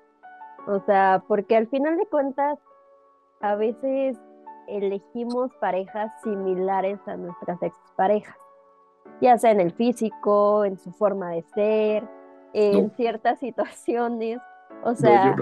[0.67, 2.59] o sea, porque al final de cuentas,
[3.41, 4.17] a veces
[4.67, 8.35] elegimos parejas similares a nuestras exparejas,
[9.21, 12.07] ya sea en el físico, en su forma de ser,
[12.53, 14.39] en ciertas situaciones.
[14.83, 15.35] O sea,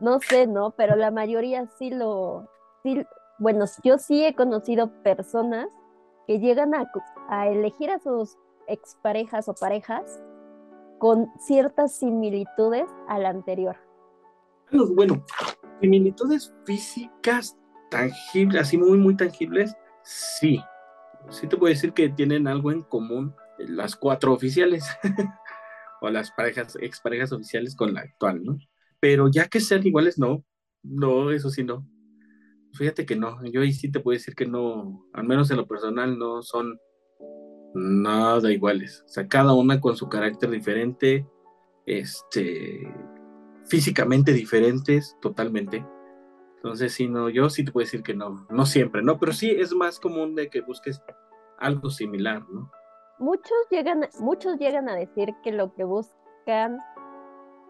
[0.00, 0.72] no, sé, ¿no?
[0.72, 2.48] Pero la mayoría sí lo,
[2.82, 3.04] sí,
[3.38, 5.68] bueno, yo sí he conocido personas
[6.26, 6.90] que llegan a,
[7.28, 10.22] a elegir a sus exparejas o parejas
[11.02, 13.76] con ciertas similitudes a la anterior.
[14.70, 15.26] Bueno,
[15.80, 17.58] similitudes físicas
[17.90, 20.62] tangibles, así muy, muy tangibles, sí.
[21.28, 24.84] Sí te puedo decir que tienen algo en común las cuatro oficiales
[26.02, 28.56] o las parejas, exparejas oficiales con la actual, ¿no?
[29.00, 30.44] Pero ya que sean iguales, no.
[30.84, 31.84] No, eso sí no.
[32.74, 33.44] Fíjate que no.
[33.46, 36.78] Yo ahí sí te puedo decir que no, al menos en lo personal, no son
[37.74, 39.02] nada iguales.
[39.06, 41.26] O sea, cada una con su carácter diferente,
[41.86, 42.92] este,
[43.64, 45.84] físicamente diferentes, totalmente.
[46.56, 49.18] Entonces, sí, no, yo sí te puedo decir que no, no siempre, ¿no?
[49.18, 51.02] Pero sí es más común de que busques
[51.58, 52.70] algo similar, ¿no?
[53.18, 56.78] Muchos llegan, muchos llegan a decir que lo que buscan,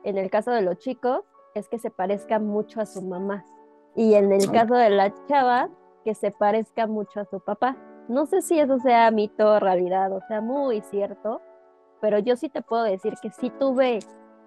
[0.04, 3.44] en el caso de los chicos, es que se parezca mucho a su mamá.
[3.94, 5.68] Y en el caso de la chava,
[6.04, 7.76] que se parezca mucho a su papá.
[8.08, 11.40] No sé si eso sea mito o realidad, o sea, muy cierto,
[12.00, 14.00] pero yo sí te puedo decir que sí tuve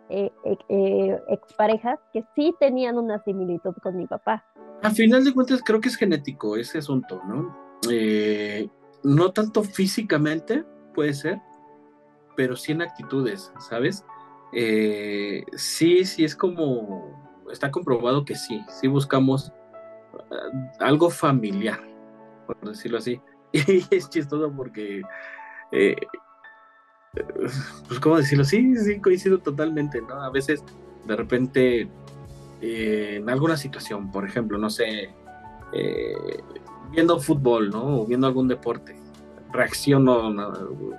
[0.09, 4.45] eh, eh, eh, exparejas que sí tenían una similitud con mi papá.
[4.83, 7.65] A final de cuentas creo que es genético ese asunto, ¿no?
[9.03, 11.39] no tanto físicamente, puede ser,
[12.35, 14.03] pero sí en actitudes, ¿sabes?
[14.51, 19.51] sí, sí es como, está comprobado que sí, sí buscamos
[20.79, 21.79] algo familiar,
[22.47, 23.21] por decirlo así.
[23.55, 25.01] Y es chistoso porque,
[25.71, 25.95] eh,
[27.87, 28.43] pues, ¿cómo decirlo?
[28.43, 30.21] Sí, sí, coincido totalmente, ¿no?
[30.21, 30.63] A veces,
[31.05, 31.89] de repente,
[32.61, 35.13] eh, en alguna situación, por ejemplo, no sé,
[35.73, 36.15] eh,
[36.91, 38.01] viendo fútbol, ¿no?
[38.01, 38.95] O viendo algún deporte,
[39.53, 40.35] reacciono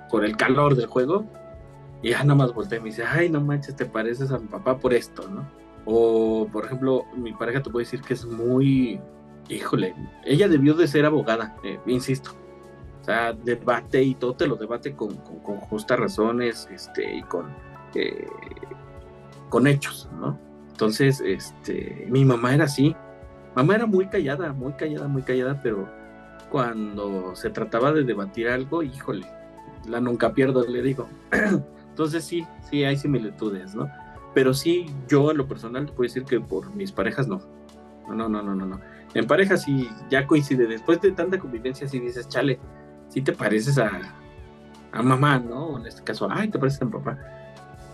[0.09, 1.25] por el calor del juego
[2.01, 4.47] y ya nada más volteé y me dice, ay, no manches, te pareces a mi
[4.47, 5.47] papá por esto, ¿no?
[5.85, 8.99] O, por ejemplo, mi pareja te puede decir que es muy,
[9.47, 9.93] híjole,
[10.25, 12.31] ella debió de ser abogada, eh, insisto.
[13.07, 17.45] Sea, debate y todo te lo debate con, justas razones este, y con,
[17.95, 18.27] eh,
[19.47, 20.37] con hechos, ¿no?
[20.71, 22.93] Entonces, este, mi mamá era así.
[23.55, 25.87] Mamá era muy callada, muy callada, muy callada, pero
[26.51, 29.25] cuando se trataba de debatir algo, híjole,
[29.87, 31.07] la nunca pierdo, le digo.
[31.89, 33.89] Entonces sí, sí hay similitudes, ¿no?
[34.33, 37.39] Pero sí, yo en lo personal te puedo decir que por mis parejas no.
[38.09, 38.81] No, no, no, no, no.
[39.13, 40.67] En parejas sí ya coincide.
[40.67, 42.59] Después de tanta convivencia, sí dices, chale,
[43.09, 43.89] sí te pareces a,
[44.91, 45.77] a mamá, ¿no?
[45.79, 47.17] En este caso, ay, te pareces a papá.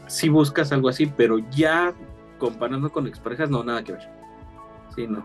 [0.08, 1.94] Sí buscas algo así, pero ya
[2.40, 4.10] comparando con exparejas, no, nada que ver.
[4.96, 5.24] Sí, no.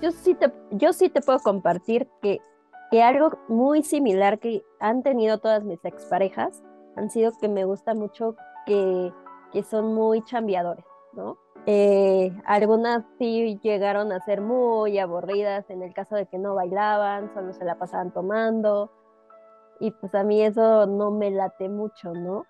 [0.00, 2.40] Yo sí te, yo sí te puedo compartir que,
[2.90, 6.62] que algo muy similar que han tenido todas mis exparejas
[6.96, 8.34] han sido que me gusta mucho
[8.66, 9.12] que
[9.52, 11.38] que son muy chambeadores, ¿no?
[11.66, 17.32] Eh, algunas sí llegaron a ser muy aburridas en el caso de que no bailaban,
[17.34, 18.90] solo se la pasaban tomando.
[19.80, 22.44] Y pues a mí eso no me late mucho, ¿no?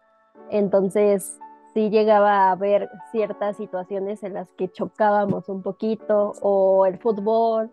[0.50, 1.38] Entonces
[1.72, 7.70] sí llegaba a haber ciertas situaciones en las que chocábamos un poquito, o el fútbol,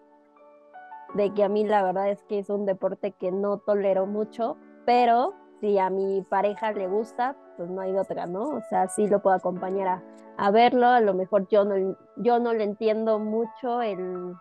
[1.16, 4.58] de que a mí la verdad es que es un deporte que no tolero mucho,
[4.86, 8.50] pero si a mi pareja le gusta, pues no hay otra, ¿no?
[8.50, 10.04] O sea, sí lo puedo acompañar
[10.38, 14.36] a, verlo, a lo mejor yo no, yo no le entiendo mucho el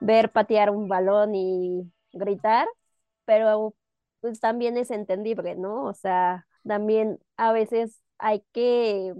[0.00, 2.66] ver patear un balón y gritar,
[3.26, 3.74] pero
[4.22, 5.84] pues también es entendible, ¿no?
[5.84, 9.12] O sea, también a veces hay que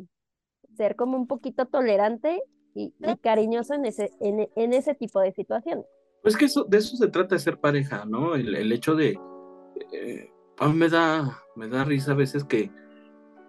[0.77, 2.41] ser como un poquito tolerante
[2.75, 5.85] y, cariñoso en ese, en, ese tipo de situaciones.
[6.23, 8.37] Pues que eso, de eso se trata de ser pareja, ¿no?
[8.37, 9.19] El, hecho de...
[9.93, 12.71] Eh, a mí me da, me da risa a veces que,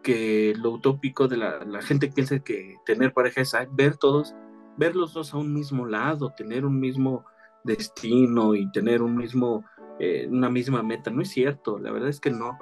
[0.01, 4.35] que lo utópico de la, gente piensa que tener pareja es ver todos,
[4.77, 7.25] ver los dos a un mismo lado, tener un mismo
[7.63, 9.63] destino y tener un mismo,
[9.99, 11.11] eh, una misma meta.
[11.11, 12.57] No es cierto, la verdad es que no.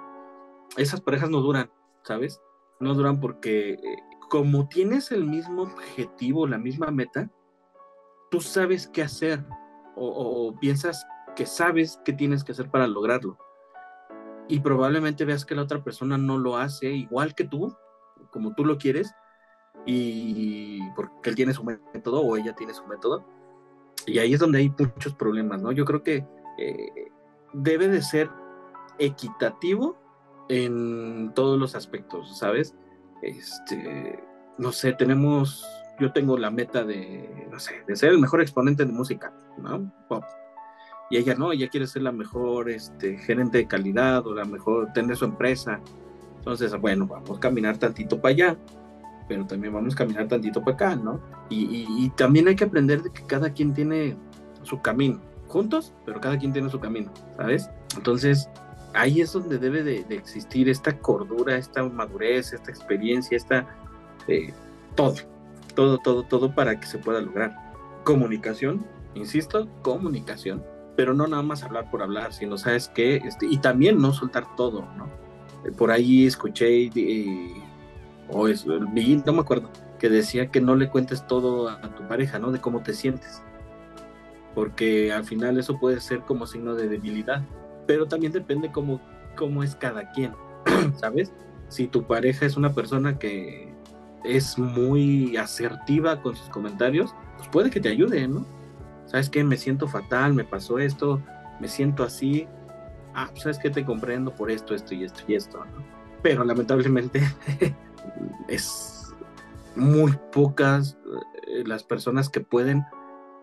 [0.77, 1.71] Esas parejas no duran,
[2.03, 2.41] ¿sabes?
[2.79, 3.79] No duran porque eh,
[4.29, 7.29] como tienes el mismo objetivo, la misma meta,
[8.29, 9.43] tú sabes qué hacer
[9.95, 13.37] o piensas que sabes qué tienes que hacer para lograrlo
[14.51, 17.73] y probablemente veas que la otra persona no lo hace igual que tú,
[18.31, 19.13] como tú lo quieres,
[19.85, 23.25] y porque él tiene su método o ella tiene su método,
[24.05, 25.71] y ahí es donde hay muchos problemas, ¿no?
[25.71, 27.11] Yo creo que eh,
[27.53, 28.29] debe de ser
[28.99, 29.97] equitativo
[30.49, 32.75] en todos los aspectos, ¿sabes?
[33.21, 34.21] Este,
[34.57, 35.65] no sé, tenemos,
[35.99, 39.91] yo tengo la meta de, no sé, de ser el mejor exponente de música, ¿no?
[40.07, 40.23] Pop
[41.11, 44.93] y ella no, ella quiere ser la mejor este, gerente de calidad o la mejor,
[44.93, 45.81] tener su empresa.
[46.37, 48.57] Entonces, bueno, vamos a caminar tantito para allá,
[49.27, 51.19] pero también vamos a caminar tantito para acá, ¿no?
[51.49, 54.15] Y, también hay que aprender de que cada quien tiene
[54.63, 55.19] su camino,
[55.51, 57.69] juntos, pero cada quien tiene su camino, ¿sabes?
[57.95, 58.49] Entonces,
[58.93, 63.67] ahí es donde debe de, existir esta cordura, esta madurez, esta experiencia, esta...
[64.27, 64.53] Eh,
[64.95, 65.15] todo,
[65.75, 67.55] todo, todo, todo para que se pueda lograr.
[68.03, 68.85] Comunicación,
[69.15, 70.63] insisto, comunicación
[70.95, 73.17] pero no nada más hablar por hablar, sino, ¿sabes qué?
[73.17, 75.07] Este, y también no soltar todo, ¿no?
[75.65, 76.91] Eh, por ahí escuché,
[78.29, 82.39] o es, no me acuerdo, que decía que no le cuentes todo a, tu pareja,
[82.39, 82.51] ¿no?
[82.51, 83.41] De cómo te sientes.
[84.53, 87.43] Porque al final eso puede ser como signo de debilidad,
[87.87, 88.99] pero también depende cómo
[89.35, 90.33] cómo es cada quien,
[90.97, 91.31] ¿sabes?
[91.67, 93.73] Si tu pareja es una persona que
[94.23, 98.45] es muy asertiva con sus comentarios, pues puede que te ayude, ¿no?
[99.05, 99.43] ¿Sabes qué?
[99.43, 101.21] Me siento fatal, me pasó esto,
[101.59, 102.47] me siento así.
[103.13, 103.69] Ah, pues, ¿sabes qué?
[103.69, 105.83] Te comprendo por esto, esto y esto y esto, ¿no?
[106.21, 107.21] Pero lamentablemente
[108.47, 109.11] es
[109.75, 110.97] muy pocas
[111.47, 112.85] eh, las personas que pueden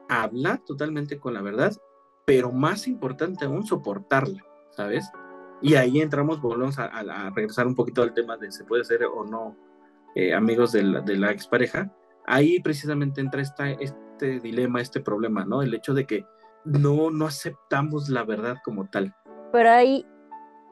[0.08, 1.76] hablar totalmente con la verdad,
[2.24, 5.10] pero más importante aún, soportarla, ¿sabes?
[5.60, 9.24] Y ahí entramos, volvemos a, regresar un poquito al tema de se puede ser o
[9.24, 9.56] no
[10.14, 11.92] eh, amigos de la, de la expareja.
[12.26, 15.62] Ahí precisamente entra esta, este dilema, este problema, ¿no?
[15.62, 16.24] El hecho de que
[16.64, 19.14] no, no aceptamos la verdad como tal.
[19.52, 20.06] Pero ahí,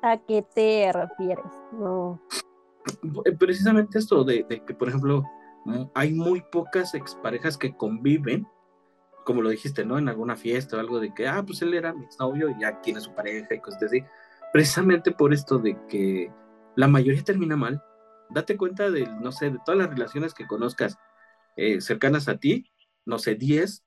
[0.03, 1.47] ¿a qué te refieres?
[1.73, 2.21] No.
[3.25, 5.25] Eh, precisamente esto de, de que, por ejemplo,
[5.95, 8.47] hay muy pocas exparejas que conviven
[9.27, 9.99] como lo dijiste, ¿no?
[9.99, 12.81] En alguna fiesta o algo de que, ah, pues él era mi exnovio y ya
[12.81, 14.05] tiene su pareja y cosas así.
[14.53, 16.33] Precisamente por esto de que
[16.77, 17.83] la mayoría termina mal.
[18.31, 20.97] Date cuenta de, no sé, de todas las relaciones que conozcas
[21.57, 22.71] eh, cercanas a ti,
[23.05, 23.85] no sé, 10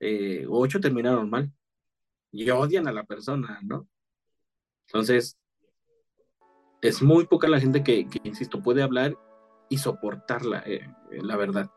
[0.00, 1.52] eh, o 8 terminaron mal
[2.32, 3.86] y odian a la persona, ¿no?
[4.88, 5.38] Entonces,
[6.80, 9.16] es muy poca la gente que, insisto, puede hablar
[9.68, 11.70] y soportarla, eh, la verdad,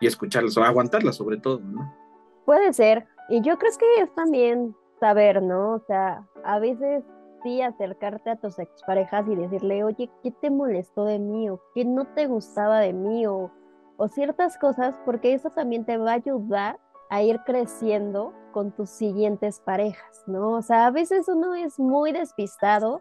[0.00, 2.01] y escucharla, o aguantarla sobre todo, ¿no?
[2.44, 3.06] Puede ser.
[3.28, 5.74] Y yo creo que es también saber, ¿no?
[5.74, 7.04] O sea, a veces
[7.42, 11.48] sí acercarte a tus exparejas y decirle, oye, ¿qué te molestó de mí?
[11.48, 13.26] o qué no te gustaba de mí?
[13.26, 13.50] O,
[13.96, 16.78] o ciertas cosas, porque eso también te va a ayudar
[17.10, 20.52] a ir creciendo con tus siguientes parejas, ¿no?
[20.52, 23.00] O sea, a veces uno es muy despistado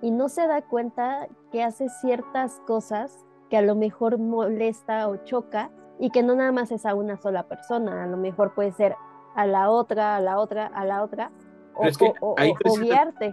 [0.00, 5.16] y no se da cuenta que hace ciertas cosas que a lo mejor molesta o
[5.18, 8.72] choca y que no nada más es a una sola persona, a lo mejor puede
[8.72, 8.96] ser
[9.34, 11.30] a la otra, a la otra, a la otra,
[11.74, 12.34] o,
[12.80, 13.32] guiarte.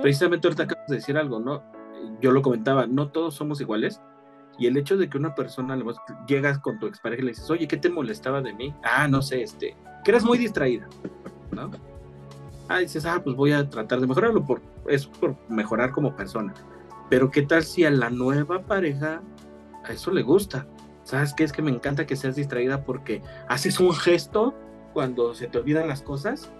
[0.00, 1.62] Precisamente ahorita acabas de decir algo, ¿no?
[2.20, 4.00] Yo lo comentaba, no todos somos iguales.
[4.58, 5.78] Y el hecho de que una persona,
[6.26, 8.74] llegas con tu expareja y le dices, oye, ¿qué te molestaba de mí?
[8.82, 10.88] Ah, no sé, este, que eres muy distraída,
[11.50, 11.70] ¿no?
[12.68, 16.52] Ah, dices, ah, pues voy a tratar de mejorarlo, por, es por mejorar como persona.
[17.08, 19.22] Pero ¿qué tal si a la nueva pareja
[19.84, 20.66] a eso le gusta?
[21.04, 21.44] ¿Sabes qué?
[21.44, 24.54] Es que me encanta que seas distraída porque haces un gesto
[24.92, 26.50] cuando se te olvidan las cosas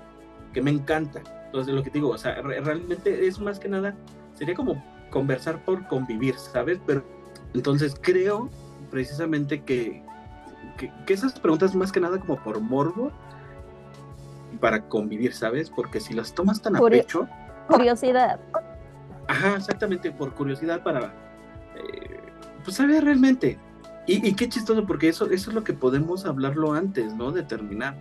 [0.53, 1.23] que me encanta.
[1.47, 3.95] Entonces, lo que te digo, o sea, realmente es más que nada,
[4.35, 6.81] sería como conversar por convivir, ¿sabes?
[6.87, 7.05] Pero
[7.55, 8.51] entonces creo
[8.91, 10.03] precisamente que,
[10.79, 13.13] que, esas preguntas más que nada como por morbo
[14.61, 15.71] para convivir, ¿sabes?
[15.71, 17.29] Porque si las tomas tan a pecho...
[17.69, 18.41] Curiosidad.
[19.29, 21.15] Ajá, exactamente, por curiosidad para...
[21.77, 22.21] Eh,
[22.65, 23.59] pues saber realmente,
[24.07, 27.31] y, qué chistoso, porque eso, eso es lo que podemos hablarlo antes, ¿no?
[27.31, 27.97] De terminar.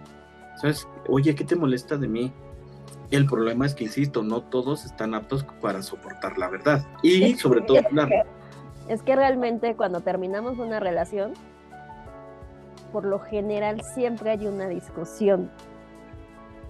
[0.55, 0.87] ¿Sabes?
[1.07, 2.33] Oye, ¿qué te molesta de mí?
[3.11, 6.85] El problema es que, insisto, no todos están aptos para soportar la verdad.
[7.03, 8.09] Y sobre todo hablar.
[8.87, 11.33] Es que realmente cuando terminamos una relación,
[12.91, 15.51] por lo general siempre hay una discusión,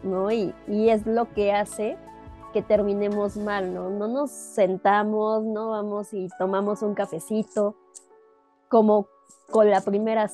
[0.03, 0.31] ¿no?
[0.31, 1.97] Y, y es lo que hace
[2.53, 3.89] que terminemos mal, ¿no?
[3.89, 7.75] No nos sentamos, no vamos y tomamos un cafecito,
[8.67, 9.07] como
[9.49, 10.29] con la primera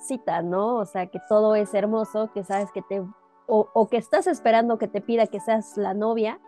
[0.00, 0.76] cita, ¿no?
[0.76, 3.02] O sea, que todo es hermoso, que sabes que te,
[3.46, 6.40] o, que estás esperando que te pida que seas la novia,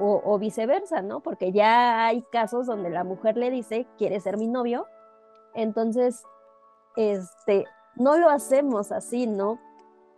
[0.00, 1.20] o, viceversa, ¿no?
[1.20, 4.86] Porque ya hay casos donde la mujer le dice, ¿quieres ser mi novio?
[5.54, 6.24] Entonces,
[6.96, 7.64] este,
[7.94, 9.60] no lo hacemos así, ¿no?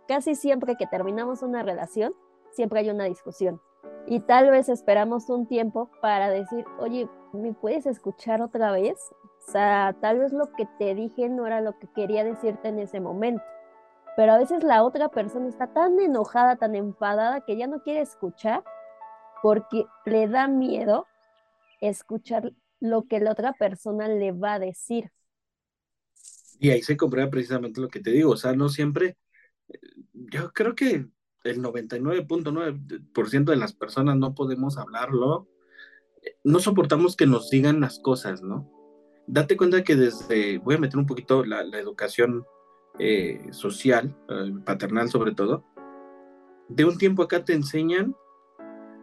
[0.07, 2.15] Casi siempre que terminamos una relación,
[2.53, 3.61] siempre hay una discusión.
[4.07, 8.97] Y tal vez esperamos un tiempo para decir, oye, ¿me puedes escuchar otra vez?
[9.47, 12.79] O sea, tal vez lo que te dije no era lo que quería decirte en
[12.79, 13.43] ese momento.
[14.17, 18.01] Pero a veces la otra persona está tan enojada, tan enfadada, que ya no quiere
[18.01, 18.63] escuchar
[19.41, 21.05] porque le da miedo
[21.81, 25.11] escuchar lo que la otra persona le va a decir.
[26.59, 29.17] Y ahí se comprueba precisamente lo que te digo, o sea, no siempre,
[30.13, 31.07] yo creo que
[31.43, 35.47] el 99.9% de las personas no podemos hablarlo,
[36.43, 38.76] no soportamos que nos digan las cosas, ¿no?
[39.27, 42.45] Date cuenta que desde, voy a meter un poquito la, educación
[42.97, 45.63] eh, social, eh, paternal sobre todo,
[46.69, 48.15] de un tiempo acá te enseñan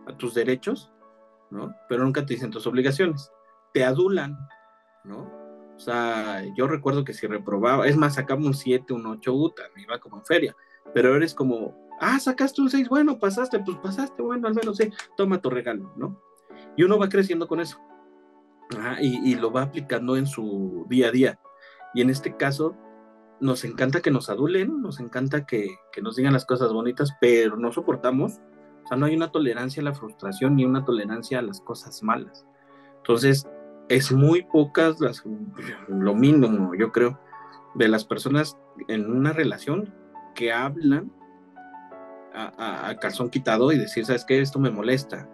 [0.06, 0.90] a tus derechos,
[1.50, 1.74] ¿no?
[1.88, 3.30] Pero nunca te dicen tus obligaciones.
[3.72, 4.36] Te adulan,
[5.04, 5.30] ¿no?
[5.76, 9.62] O sea, yo recuerdo que si reprobaba, es más, sacaba un 7, un 8, UTA,
[9.74, 10.56] me iba como en feria,
[10.92, 14.90] pero eres como, ah, sacaste un 6, bueno, pasaste, pues pasaste, bueno, al menos sí,
[15.16, 16.20] toma tu regalo, ¿no?
[16.76, 17.78] Y uno va creciendo con eso
[19.00, 21.40] y, lo va aplicando en su día a día.
[21.94, 22.76] Y en este caso,
[23.40, 27.72] nos encanta que nos adulen, nos encanta que, nos digan las cosas bonitas, pero no
[27.72, 28.40] soportamos
[28.84, 32.02] O sea, no hay una tolerancia a la frustración ni una tolerancia a las cosas
[32.02, 32.46] malas.
[32.96, 33.46] Entonces,
[33.88, 35.22] es muy pocas las,
[35.88, 37.20] lo mínimo, yo creo,
[37.74, 38.56] de las personas
[38.88, 39.92] en una relación
[40.34, 41.12] que hablan
[42.34, 44.40] a, calzón quitado y decir, ¿sabes qué?
[44.40, 45.28] Esto me molesta.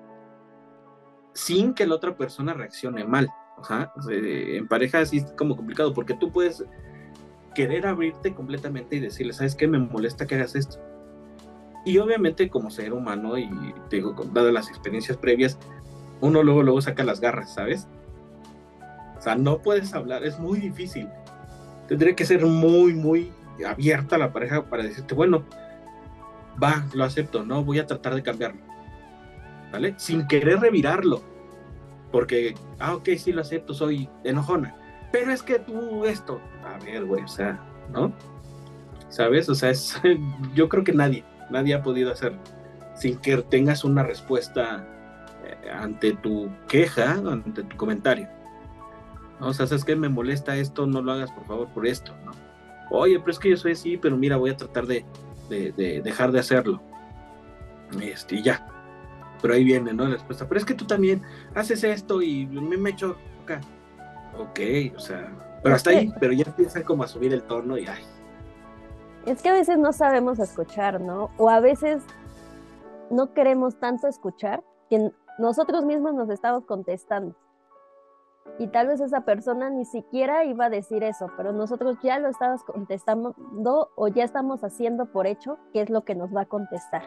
[1.33, 3.28] Sin que la otra persona reaccione mal.
[3.57, 6.64] O en pareja es como complicado, porque tú puedes
[7.55, 9.66] querer abrirte completamente y decirle, ¿sabes qué?
[9.66, 10.78] Me molesta que hagas esto.
[11.85, 13.49] Y obviamente como ser humano y
[13.91, 15.59] digo, dadas las experiencias previas,
[16.20, 17.89] uno luego luego saca las garras, ¿sabes?
[19.18, 21.09] O sea, no puedes hablar, es muy difícil.
[21.89, 23.33] Tendría que ser muy, muy
[23.66, 25.45] abierta la pareja para decirte, bueno,
[26.62, 28.70] va, lo acepto, no, voy a tratar de cambiarlo.
[29.73, 29.95] ¿Vale?
[29.97, 31.23] Sin querer revirarlo.
[32.11, 34.75] Porque, ah, ok, sí lo acepto, soy enojona.
[35.12, 37.61] Pero es que tú esto, a ver, güey, o sea,
[37.93, 38.12] ¿no?
[39.09, 39.49] ¿Sabes?
[39.49, 40.01] O sea, es,
[40.55, 42.35] yo creo que nadie, nadie ha podido hacer
[43.01, 44.87] sin que tengas una respuesta
[45.45, 48.29] eh, ante tu queja, ante tu comentario.
[49.41, 49.97] O sea, ¿sabes qué?
[49.97, 52.33] Me molesta esto, no lo hagas por favor por esto, ¿no?
[52.91, 55.07] Oye, pero es que yo soy así, pero mira, voy a tratar de,
[55.49, 56.83] de, dejar de hacerlo.
[58.03, 58.66] Este, y ya.
[59.41, 60.05] Pero ahí viene, ¿no?
[60.05, 60.47] La respuesta.
[60.47, 61.22] Pero es que tú también
[61.55, 63.61] haces esto y me, me echo acá.
[64.38, 64.61] Ok,
[64.97, 65.30] o sea.
[65.62, 68.03] Pero hasta ahí, pero ya empiezan como a subir el tono y ay.
[69.26, 71.30] Es que a veces no sabemos escuchar, ¿no?
[71.36, 72.03] O a veces
[73.11, 77.34] no queremos tanto escuchar que nosotros mismos nos estamos contestando.
[78.59, 82.28] Y tal vez esa persona ni siquiera iba a decir eso, pero nosotros ya lo
[82.28, 83.34] estamos contestando
[83.95, 87.03] o ya estamos haciendo por hecho qué es lo que nos va a contestar.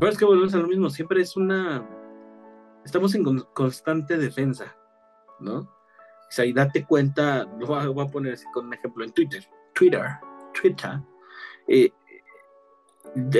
[0.00, 1.86] Bueno, es que volvemos a lo mismo, siempre es una...
[2.84, 3.22] Estamos en
[3.54, 4.74] constante defensa,
[5.38, 5.58] ¿no?
[5.58, 9.46] O sea, y date cuenta, lo voy a poner así con un ejemplo en Twitter,
[9.74, 10.02] Twitter,
[10.58, 11.00] Twitter.
[11.68, 11.92] Eh,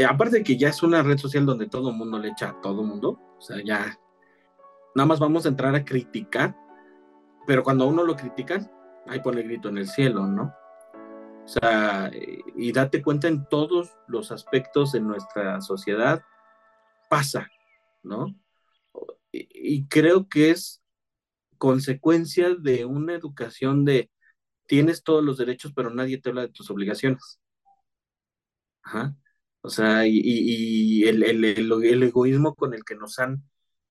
[0.07, 2.61] aparte de que ya es una red social donde todo el mundo le echa a
[2.61, 3.99] todo el mundo, o sea, ya
[4.95, 6.55] nada más vamos a entrar a criticar
[7.47, 8.71] pero cuando a uno lo critican,
[9.09, 10.55] ahí pone el grito en el cielo, ¿no?
[11.45, 12.11] O sea,
[12.55, 16.23] y date cuenta en todos los aspectos de nuestra sociedad,
[17.11, 17.51] pasa,
[18.05, 18.35] ¿no?
[19.33, 20.83] Y, creo que es
[21.59, 24.11] consecuencia de una educación de
[24.67, 27.41] tienes todos los derechos, pero nadie te habla de tus obligaciones.
[28.83, 29.17] Ajá.
[29.63, 33.43] O sea, y, el, el, egoísmo con el que nos han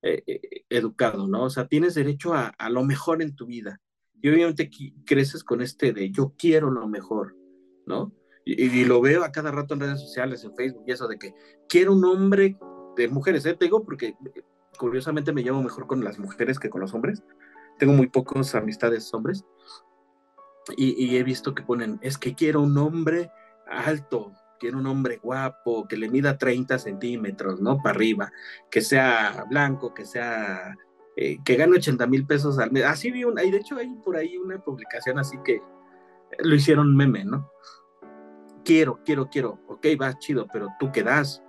[0.01, 1.43] eh, eh, educado, ¿no?
[1.43, 3.81] O sea, tienes derecho a, lo mejor en tu vida.
[4.21, 4.69] Y obviamente
[5.05, 7.35] creces con este de yo quiero lo mejor,
[7.85, 8.13] ¿no?
[8.45, 11.33] Y, lo veo a cada rato en redes sociales, en Facebook y eso de que
[11.67, 12.57] quiero un hombre
[12.99, 13.53] de mujeres, ¿eh?
[13.53, 14.43] Te digo porque eh,
[14.77, 17.23] curiosamente me llevo mejor con las mujeres que con los hombres.
[17.77, 19.45] Tengo muy pocos amistades hombres.
[20.77, 23.31] Y, he visto que ponen, es que quiero un hombre
[23.67, 27.81] alto, quiero un hombre guapo, que le mida 30 centímetros, ¿no?
[27.81, 28.31] Para arriba,
[28.69, 30.77] que sea blanco, que sea,
[31.15, 32.83] eh, que gane 80 mil pesos al mes.
[32.83, 35.59] Así vi una, y de hecho hay por ahí una publicación así que
[36.37, 37.49] lo hicieron meme, ¿no?
[38.63, 41.41] Quiero, quiero, quiero, ok, va chido, pero tú qué das,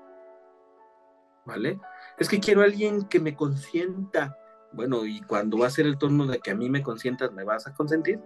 [1.45, 1.79] ¿vale?
[2.19, 4.37] Es que quiero alguien que me consienta.
[4.73, 7.45] Bueno, y cuando va a ser el turno de que a mí me consientas, ¿me
[7.45, 8.21] vas a consentir?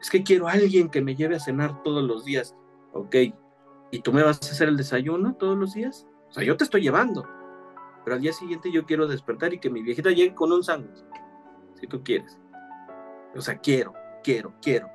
[0.00, 2.54] Es que quiero alguien que me lleve a cenar todos los días.
[2.92, 3.16] Ok,
[3.94, 6.04] ¿Y tú me vas a hacer el desayuno todos los días?
[6.30, 7.28] O sea, yo te estoy llevando.
[8.02, 11.04] Pero al día siguiente yo quiero despertar y que mi viejita llegue con un sándwich.
[11.80, 12.36] Si tú quieres.
[13.36, 14.88] O sea, quiero, quiero, quiero.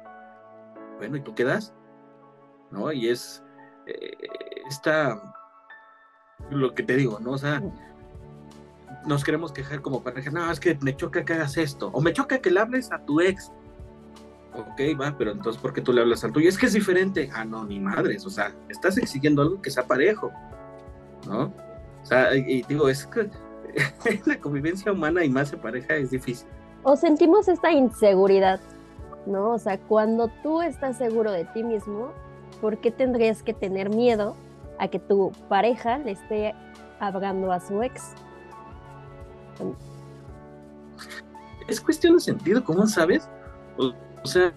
[0.98, 1.74] Bueno, ¿y tú qué das?
[2.72, 2.92] ¿No?
[2.92, 3.42] Y es
[3.88, 4.18] eh,
[4.68, 5.34] esta,
[6.50, 7.32] lo que te digo, ¿no?
[7.32, 7.62] O sea,
[9.06, 12.14] nos queremos quejar como pareja, no, es que me choca que hagas esto, o me
[12.14, 13.52] choca que le hables a tu ex,
[14.54, 16.50] ok, va, pero entonces, ¿por qué tú le hablas al tuyo?
[16.50, 17.30] Es que es diferente.
[17.34, 20.32] Ah, no, ni madres, o sea, estás exigiendo algo que sea parejo,
[21.28, 21.54] ¿no?
[22.02, 23.30] O sea, y, digo, es que
[24.26, 26.48] la convivencia humana y más en pareja es difícil.
[26.84, 28.60] O sentimos esta inseguridad,
[29.26, 29.52] ¿no?
[29.52, 32.12] O sea, cuando tú estás seguro de ti mismo,
[32.62, 34.36] ¿por qué tendrías que tener miedo
[34.80, 36.56] a que tu pareja le esté
[37.00, 38.14] hablando a su ex?
[41.68, 43.30] Es cuestión de sentido, ¿cómo sabes?
[43.78, 44.54] O sea,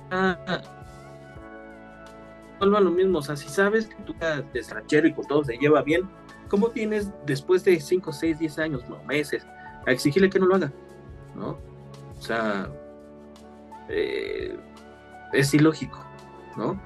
[2.58, 5.44] vuelvo a lo mismo, o sea, si sabes que tú eres ranchero y con todo
[5.44, 6.08] se lleva bien,
[6.48, 9.46] ¿cómo tienes después de 5, 6, 10 años, no, meses,
[9.86, 10.72] a exigirle que no lo haga?
[11.34, 11.58] ¿No?
[12.18, 12.70] O sea,
[13.88, 14.56] eh,
[15.32, 15.98] es ilógico,
[16.56, 16.80] ¿no?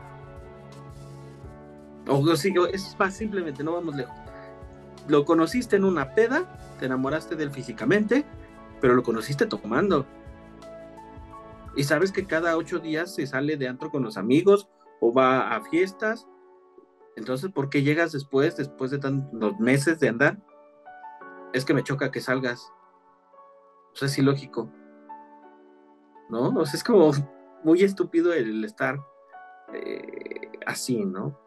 [2.07, 4.15] O sí, es más, simplemente, no vamos lejos.
[5.09, 6.45] Lo conociste en una peda,
[6.79, 8.25] te enamoraste de él físicamente,
[8.81, 10.07] pero lo conociste tomando
[11.77, 14.69] y sabes que cada ocho días se sale de antro con los amigos
[15.01, 16.27] o va a fiestas.
[17.17, 20.39] Entonces, ¿por qué llegas después, después de tantos meses de andar?
[21.53, 22.71] es que me choca que salgas.
[23.93, 24.71] O sea, es ilógico.
[26.29, 26.49] ¿No?
[26.49, 27.11] O sea, es como
[27.63, 28.99] muy estúpido el estar
[29.73, 31.39] eh, así, ¿no?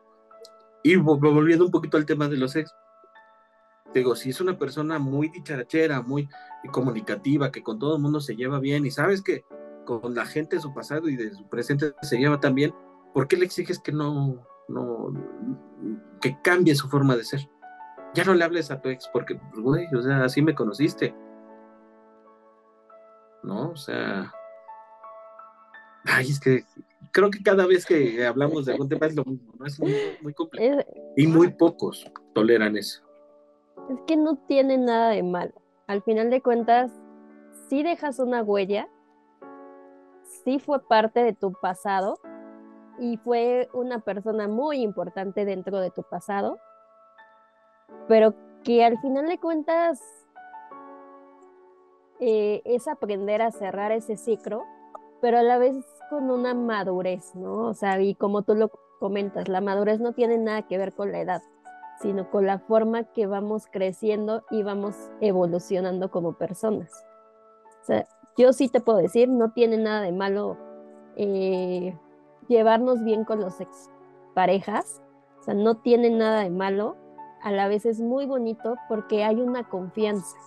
[0.84, 2.74] Y volviendo un poquito al tema de los ex,
[3.94, 6.30] digo, si es una persona muy dicharachera, muy
[6.72, 9.46] comunicativa, que con todo el mundo se lleva bien y sabes que
[9.86, 12.74] con la gente de su pasado y de su presente se lleva tan bien,
[13.14, 15.14] ¿por qué le exiges que no, no,
[16.22, 17.50] que cambie su forma de ser?
[18.14, 21.16] Ya no le hables a tu ex porque, pues, güey, o sea, así me conociste.
[23.44, 23.72] ¿No?
[23.72, 24.32] O sea,
[26.06, 26.64] ay, es que
[27.12, 29.66] creo que cada vez que hablamos de algún tema es lo mismo, ¿no?
[29.66, 30.84] Es muy, muy complicado.
[31.16, 33.04] y muy pocos toleran eso.
[33.90, 35.54] Es que no tiene nada de malo.
[35.88, 36.92] Al final de cuentas,
[37.70, 38.88] si dejas una huella,
[40.44, 42.20] sí fue parte de tu pasado
[43.00, 46.60] y fue una persona muy importante dentro de tu pasado,
[48.08, 50.00] pero que al final de cuentas
[52.20, 54.64] eh, es aprender a cerrar ese ciclo,
[55.22, 55.76] pero a la vez
[56.10, 57.68] con una madurez, ¿no?
[57.68, 61.12] O sea, y como tú lo comentas, la madurez no tiene nada que ver con
[61.12, 61.42] la edad,
[62.02, 66.92] sino con la forma que vamos creciendo y vamos evolucionando como personas.
[67.82, 68.08] O sea,
[68.38, 70.58] yo sí te puedo decir, no tiene nada de malo
[71.16, 71.98] eh,
[72.48, 73.90] llevarnos bien con los ex
[74.34, 75.02] parejas,
[75.40, 76.96] o sea, no tiene nada de malo,
[77.42, 80.38] a la vez es muy bonito porque hay una confianza,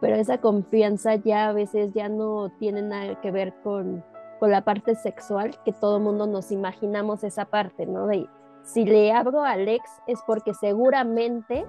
[0.00, 4.04] pero esa confianza ya a veces ya no tiene nada que ver con
[4.38, 8.06] con la parte sexual, que todo mundo nos imaginamos esa parte, ¿no?
[8.06, 8.28] De
[8.62, 11.64] si le abro a Alex es porque seguramente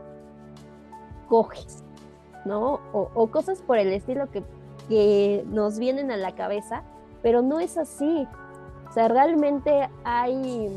[1.27, 1.65] coge,
[2.45, 2.79] ¿no?
[2.93, 4.43] O, cosas por el estilo que,
[4.87, 6.83] que nos vienen a la cabeza,
[7.21, 8.27] pero no es así.
[8.89, 10.75] O sea, realmente hay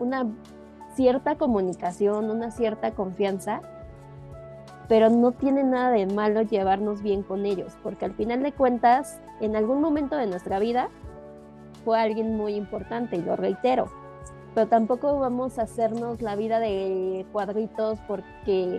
[0.00, 0.26] una
[0.94, 3.62] cierta comunicación, una cierta confianza,
[4.88, 9.20] pero no tiene nada de malo llevarnos bien con ellos, porque al final de cuentas,
[9.40, 10.88] en algún momento de nuestra vida,
[11.84, 13.88] fue alguien muy importante y lo reitero.
[14.54, 18.78] Pero tampoco vamos a hacernos la vida de cuadritos porque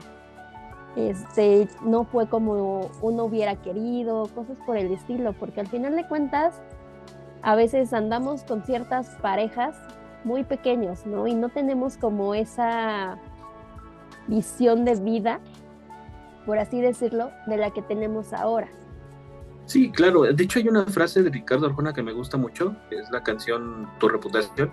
[0.96, 6.08] este, no fue como uno hubiera querido, cosas por el estilo, porque al final de
[6.08, 6.60] cuentas
[7.42, 9.78] a veces andamos con ciertas parejas
[10.24, 11.28] muy pequeños, ¿no?
[11.28, 13.18] Y no tenemos como esa
[14.28, 15.40] visión de vida,
[16.50, 18.68] por así decirlo, de la que tenemos ahora.
[19.68, 20.24] Sí, claro.
[20.24, 23.22] De hecho, hay una frase de Ricardo Arjona que me gusta mucho, que es la
[23.22, 24.72] canción Tu reputación,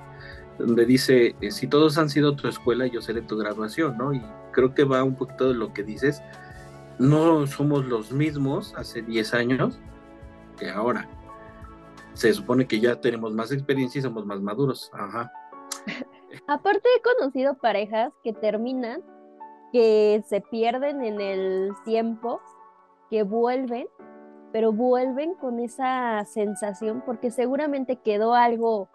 [0.59, 4.15] donde dice, eh, si todos han sido tu escuela, yo seré tu graduación, ¿no?
[4.15, 4.23] Y
[4.53, 6.23] creo que va un poquito de lo que dices.
[6.99, 9.79] No somos los mismos hace 10 años
[10.59, 11.07] que ahora.
[12.15, 14.91] Se supone que ya tenemos más experiencia y somos más maduros.
[14.95, 15.31] Ajá.
[16.49, 19.03] Aparte he conocido parejas que terminan,
[19.73, 22.41] que se pierden en el tiempo,
[23.11, 23.89] que vuelven
[24.57, 28.89] pero vuelven con esa sensación porque seguramente quedó algo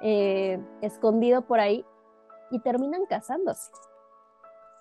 [0.00, 1.84] eh, escondido por ahí
[2.50, 3.70] y terminan casándose.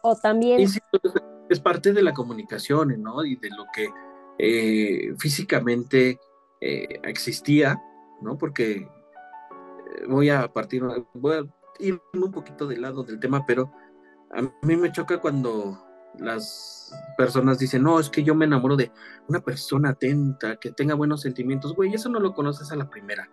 [0.03, 0.61] O también...
[1.49, 3.25] es parte de la comunicación, ¿no?
[3.25, 3.89] Y de lo que
[4.39, 6.17] eh, físicamente
[6.61, 7.83] eh, existía,
[8.21, 8.37] ¿no?
[8.37, 8.87] Porque
[10.07, 10.81] voy a partir,
[11.13, 11.43] voy a
[11.79, 13.69] ir un poquito del lado del tema, pero
[14.33, 15.77] a mí me choca cuando
[16.19, 18.91] las personas dicen, no, es que yo me enamoro de
[19.27, 23.29] una persona atenta, que tenga buenos sentimientos, güey, eso no lo conoces a la primera.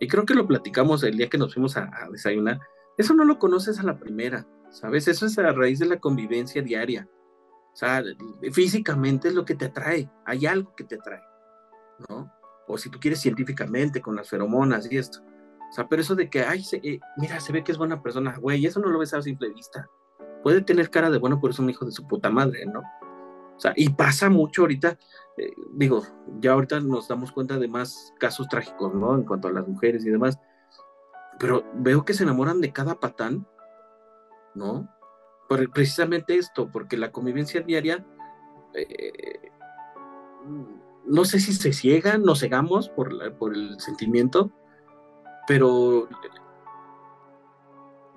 [0.00, 2.60] Y creo que lo platicamos el día que nos fuimos a, desayunar,
[2.98, 5.08] eso no lo conoces a la primera, ¿sabes?
[5.08, 7.08] Eso es a raíz de la convivencia diaria.
[7.72, 8.02] O sea,
[8.52, 11.22] físicamente es lo que te atrae, hay algo que te atrae,
[12.08, 12.30] ¿no?
[12.66, 15.20] O si tú quieres científicamente, con las feromonas y esto.
[15.74, 18.64] Sea, pero eso de que, ay, eh, mira, se ve que es buena persona, güey,
[18.64, 19.88] eso no lo ves a simple vista
[20.44, 22.80] puede tener cara de bueno, pero es un hijo de su puta madre, ¿no?
[23.56, 24.98] O sea, y pasa mucho ahorita,
[25.38, 26.02] eh, digo,
[26.38, 29.14] ya ahorita nos damos cuenta de más casos trágicos, ¿no?
[29.14, 30.38] En cuanto a las mujeres y demás,
[31.40, 33.46] pero veo que se enamoran de cada patán,
[34.54, 34.86] ¿no?
[35.48, 38.04] Por precisamente esto, porque la convivencia diaria,
[38.74, 39.50] eh,
[41.06, 44.52] no sé si se ciegan, nos cegamos por, por el sentimiento,
[45.46, 46.08] pero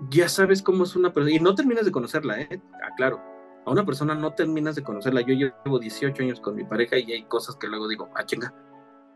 [0.09, 2.61] ya sabes cómo es una persona, y no terminas de conocerla, ¿eh?
[2.91, 3.21] Aclaro,
[3.65, 5.21] a una persona no terminas de conocerla.
[5.21, 8.53] Yo llevo 18 años con mi pareja y hay cosas que luego digo, ah, chinga,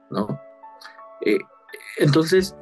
[0.10, 0.40] ¿no?
[1.22, 1.40] Eh,
[1.98, 2.56] entonces,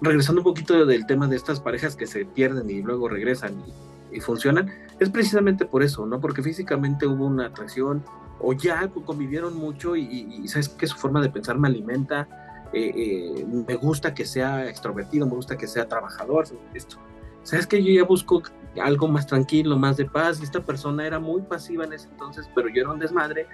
[0.00, 3.62] regresando un poquito del tema de estas parejas que se pierden y luego regresan
[4.12, 6.18] y, funcionan, es precisamente por eso, ¿no?
[6.20, 8.02] Porque físicamente hubo una atracción
[8.40, 12.26] o ya convivieron mucho y, y sabes que su forma de pensar me alimenta,
[12.72, 16.96] eh, eh, me gusta que sea extrovertido, me gusta que sea trabajador, esto.
[17.42, 18.42] Sabes que yo ya busco
[18.80, 22.48] algo más tranquilo, más de paz, y esta persona era muy pasiva en ese entonces,
[22.54, 23.46] pero yo era un desmadre,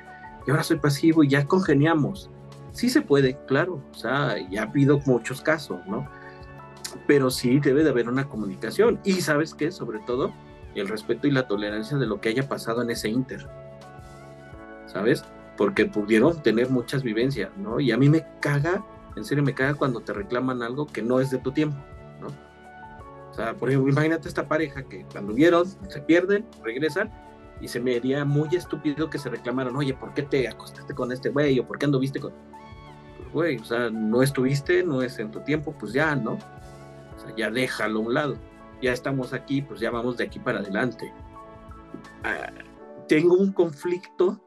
[0.47, 2.31] y ahora soy pasivo y ya congeniamos.
[2.73, 6.09] Sí se puede, claro, o sea, ya habido muchos casos, ¿no?
[7.07, 10.33] Pero sí debe de haber una comunicación, y sabes qué, sobre todo,
[10.75, 13.47] el respeto y la tolerancia de lo que haya pasado en ese inter,
[14.87, 15.25] ¿sabes?
[15.57, 17.79] Porque pudieron tener muchas vivencias, ¿no?
[17.79, 18.83] Y a mí me caga,
[19.17, 21.77] en serio me caga cuando te reclaman algo que no es de tu tiempo,
[22.21, 22.29] ¿no?
[23.31, 27.11] O sea, por ejemplo, imagínate esta pareja que cuando vieron, se pierden, regresan,
[27.63, 31.13] y se me haría muy estúpido que se reclamaron, oye, ¿por qué te acostaste con
[31.13, 31.59] este güey?
[31.61, 32.33] ¿O por qué anduviste con...?
[33.17, 36.33] Pues, güey, o sea, no estuviste, no es en tu tiempo, pues ya, ¿no?
[36.33, 38.37] O sea, ya déjalo a un lado.
[38.83, 41.13] Ya estamos aquí, pues ya vamos de aquí para adelante.
[42.25, 42.51] Ah,
[43.07, 44.41] tengo un conflicto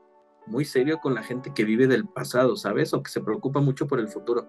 [0.47, 2.93] muy serio con la gente que vive del pasado, ¿sabes?
[2.93, 4.47] O que se preocupa mucho por el futuro.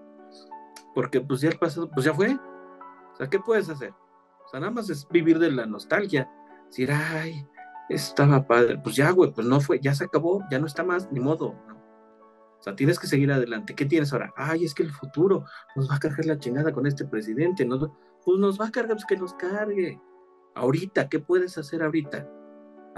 [0.94, 2.34] Porque pues ya el pasado, pues ya fue.
[2.34, 3.92] O sea, ¿qué puedes hacer?
[4.44, 6.30] O sea, nada más es vivir de la nostalgia.
[6.66, 7.46] Decir, ay,
[7.88, 8.78] estaba padre.
[8.82, 11.54] Pues ya, güey, pues no fue, ya se acabó, ya no está más, ni modo,
[11.68, 11.76] ¿no?
[12.58, 13.74] O sea, tienes que seguir adelante.
[13.74, 14.32] ¿Qué tienes ahora?
[14.36, 15.44] Ay, es que el futuro
[15.76, 17.64] nos va a cargar la chingada con este presidente.
[17.64, 17.78] ¿no?
[18.24, 20.00] Pues nos va a cargar, pues que nos cargue.
[20.54, 22.28] Ahorita, ¿qué puedes hacer ahorita?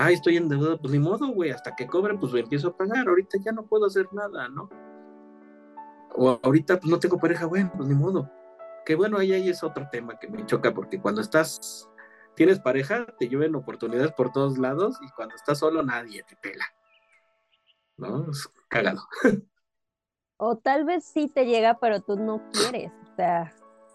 [0.00, 3.08] Ay, estoy endeudado, pues ni modo, güey, hasta que cobren, pues empiezo a pagar.
[3.08, 4.70] Ahorita ya no puedo hacer nada, ¿no?
[6.14, 8.30] O ahorita, pues no tengo pareja, bueno, pues ni modo.
[8.86, 11.90] Que bueno, ahí, ahí es otro tema que me choca, porque cuando estás
[12.36, 16.64] tienes pareja, te lleven oportunidades por todos lados y cuando estás solo nadie te pela.
[17.96, 18.30] ¿No?
[18.30, 19.02] Es cagado.
[20.36, 22.92] O tal vez sí te llega, pero tú no quieres.
[23.12, 23.52] O sea,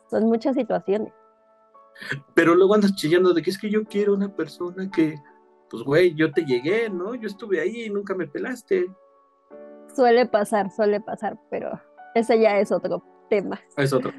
[0.09, 1.13] son muchas situaciones.
[2.33, 5.15] Pero luego andas chillando de que es que yo quiero una persona que,
[5.74, 7.15] pues güey, yo te llegué, ¿no?
[7.15, 8.91] Yo estuve ahí y nunca me pelaste.
[9.95, 11.82] Suele pasar, suele pasar, pero
[12.13, 13.59] ese ya es otro tema.
[13.76, 14.11] Es otro.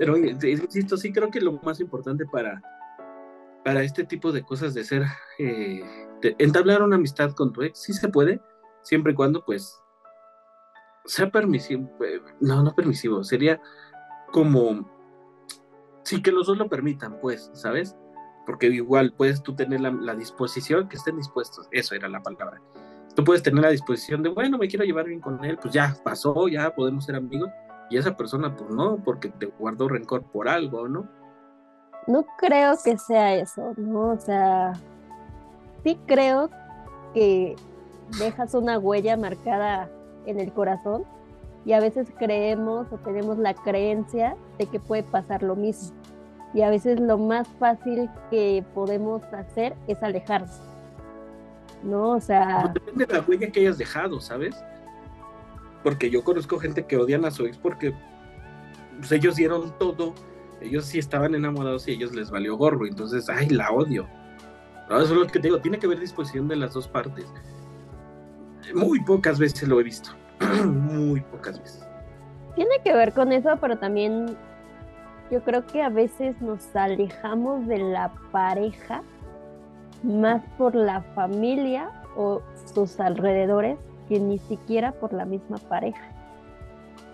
[0.00, 2.60] Pero insisto, sí creo que lo más importante para,
[3.64, 5.04] para este tipo de cosas de ser,
[5.38, 5.80] eh,
[6.38, 8.40] entablar una amistad con tu ex, sí se puede,
[8.82, 9.80] siempre y cuando pues
[11.04, 13.60] sea permisivo, eh, no, no permisivo, sería
[14.32, 14.90] como,
[16.02, 17.96] sí que los dos lo permitan, pues, ¿sabes?
[18.46, 22.60] Porque igual puedes tú tener la, disposición, que estén dispuestos, eso era la palabra.
[23.14, 25.96] Tú puedes tener la disposición de, bueno, me quiero llevar bien con él, pues ya
[26.04, 27.48] pasó, ya podemos ser amigos,
[27.90, 31.08] y esa persona, pues no, porque te guardó rencor por algo, ¿no?
[32.06, 34.10] no creo que sea eso, ¿no?
[34.10, 34.72] O sea,
[35.82, 36.50] sí creo
[37.12, 37.56] que
[38.18, 39.88] dejas una huella marcada
[40.26, 41.04] en el corazón
[41.64, 45.96] y a veces creemos o tenemos la creencia de que puede pasar lo mismo.
[46.54, 50.62] Y a veces lo más fácil que podemos hacer es alejarse.
[51.82, 52.12] ¿No?
[52.12, 52.70] O sea.
[52.72, 54.56] depende de la huella que hayas dejado, ¿sabes?
[55.82, 57.92] Porque yo conozco gente que odian a su ex porque
[58.98, 60.14] pues, ellos dieron todo
[60.64, 64.06] ellos sí estaban enamorados y a ellos les valió gorro, entonces, ay, la odio.
[64.90, 67.26] eso es lo que te digo, tiene que haber disposición de las dos partes.
[68.74, 70.10] Muy pocas veces lo he visto,
[70.64, 71.86] muy pocas veces.
[72.54, 74.36] Tiene que ver con eso, pero también
[75.30, 79.02] yo creo que a veces nos alejamos de la pareja
[80.02, 86.02] más por la familia o sus alrededores que ni siquiera por la misma pareja.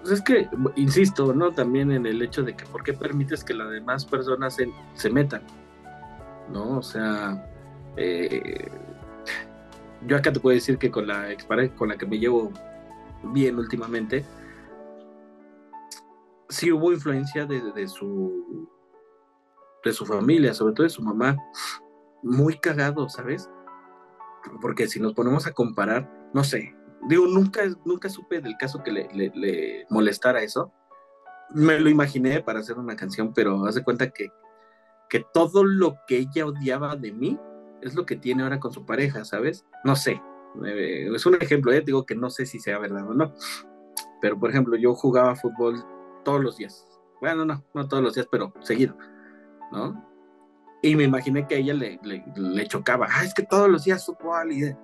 [0.00, 1.52] Pues es que, insisto, ¿no?
[1.52, 4.56] También en el hecho de que por qué permites que las demás personas
[4.94, 5.42] se, metan,
[6.52, 6.78] ¿no?
[6.78, 7.46] O sea,
[7.96, 8.68] eh,
[10.06, 12.50] yo acá te puedo decir que con la expareja con la que me llevo
[13.22, 14.24] bien últimamente,
[16.50, 18.68] sí hubo influencia de, de, su
[19.84, 21.36] de su familia, sobre todo de su mamá,
[22.22, 23.48] muy cagado, ¿sabes?
[24.60, 26.74] Porque si nos ponemos a comparar, no sé,
[27.08, 30.72] digo, nunca, nunca supe del caso que le, molestara eso.
[31.52, 34.28] Me lo imaginé para hacer una canción, pero hace cuenta que,
[35.08, 37.38] que todo lo que ella odiaba de mí
[37.82, 39.64] es lo que tiene ahora con su pareja, ¿sabes?
[39.84, 40.22] No sé.
[40.64, 41.80] Eh, es un ejemplo, ¿eh?
[41.80, 43.34] digo que no sé si sea verdad o no.
[44.20, 45.82] Pero, por ejemplo, yo jugaba fútbol
[46.24, 46.86] todos los días.
[47.20, 48.96] Bueno, no, no todos los días, pero seguido,
[49.72, 50.08] ¿no?
[50.82, 54.06] Y me imaginé que a ella le, le, chocaba, ah, es que todos los días
[54.06, 54.74] fútbol y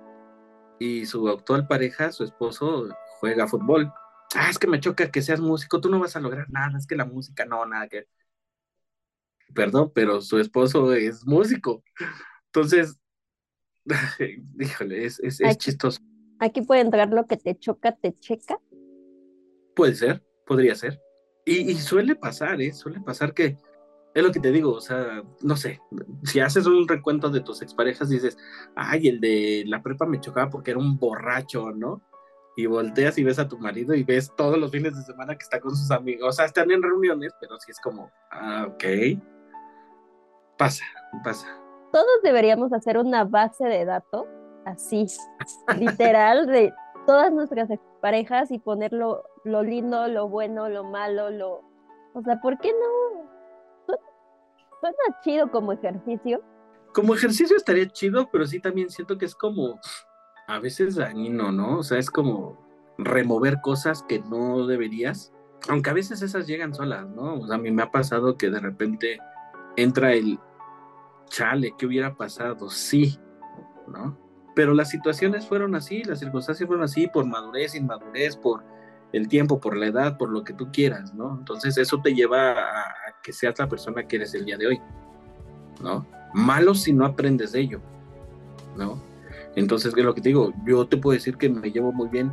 [0.79, 2.87] y su actual pareja, su esposo,
[3.19, 3.91] juega fútbol.
[4.35, 6.85] Ah, es que me choca que seas músico, tú no vas a lograr nada, es
[6.85, 8.07] que la música no, nada que...
[9.53, 11.83] Perdón, pero su esposo es músico.
[12.47, 12.99] Entonces,
[14.59, 16.01] híjole, es, es, chistoso.
[16.39, 18.59] Aquí puede entrar lo que te choca, te checa.
[19.75, 21.01] Puede ser, podría ser.
[21.49, 22.73] Y, suele pasar, ¿eh?
[22.73, 23.55] Suele pasar que
[24.13, 25.79] es lo que te digo, o sea, no sé,
[26.23, 28.37] si haces un recuento de tus exparejas, dices,
[28.75, 32.01] ay, el de la prepa me chocaba porque era un borracho, ¿no?
[32.57, 35.43] Y volteas y ves a tu marido y ves todos los fines de semana que
[35.43, 38.83] está con sus amigos, o sea, están en reuniones, pero sí es como, ah, ok,
[40.57, 40.83] pasa,
[41.23, 41.47] pasa.
[41.93, 44.25] todos deberíamos hacer una base de datos
[44.65, 45.05] así,
[45.79, 46.73] literal, de
[47.05, 47.69] todas nuestras
[48.01, 48.91] parejas y poner
[49.47, 51.63] lo, lindo, lo bueno, lo malo, lo...
[52.13, 53.95] O sea, ¿por qué no?
[54.79, 56.41] Suena chido como ejercicio.
[56.93, 59.79] Como ejercicio estaría chido, pero sí también siento que es como
[60.47, 61.79] a veces dañino, ¿no?
[61.79, 62.57] O sea, es como
[62.97, 65.33] remover cosas que no deberías,
[65.69, 67.35] aunque a veces esas llegan solas, ¿no?
[67.35, 69.19] O sea, a mí me ha pasado que de repente
[69.75, 70.39] entra el
[71.29, 72.69] chale, ¿qué hubiera pasado?
[72.69, 73.19] Sí,
[73.87, 74.17] ¿no?
[74.55, 78.63] Pero las situaciones fueron así, las circunstancias fueron así por madurez, inmadurez, por
[79.13, 81.37] el tiempo, por la edad, por lo que tú quieras, ¿no?
[81.37, 82.85] Entonces eso te lleva a,
[83.23, 84.81] que seas la persona que eres el día de hoy,
[85.81, 86.05] ¿no?
[86.33, 87.81] Malo si no aprendes de ello,
[88.75, 89.01] ¿no?
[89.55, 92.31] Entonces, es lo que te digo, yo te puedo decir que me llevo muy bien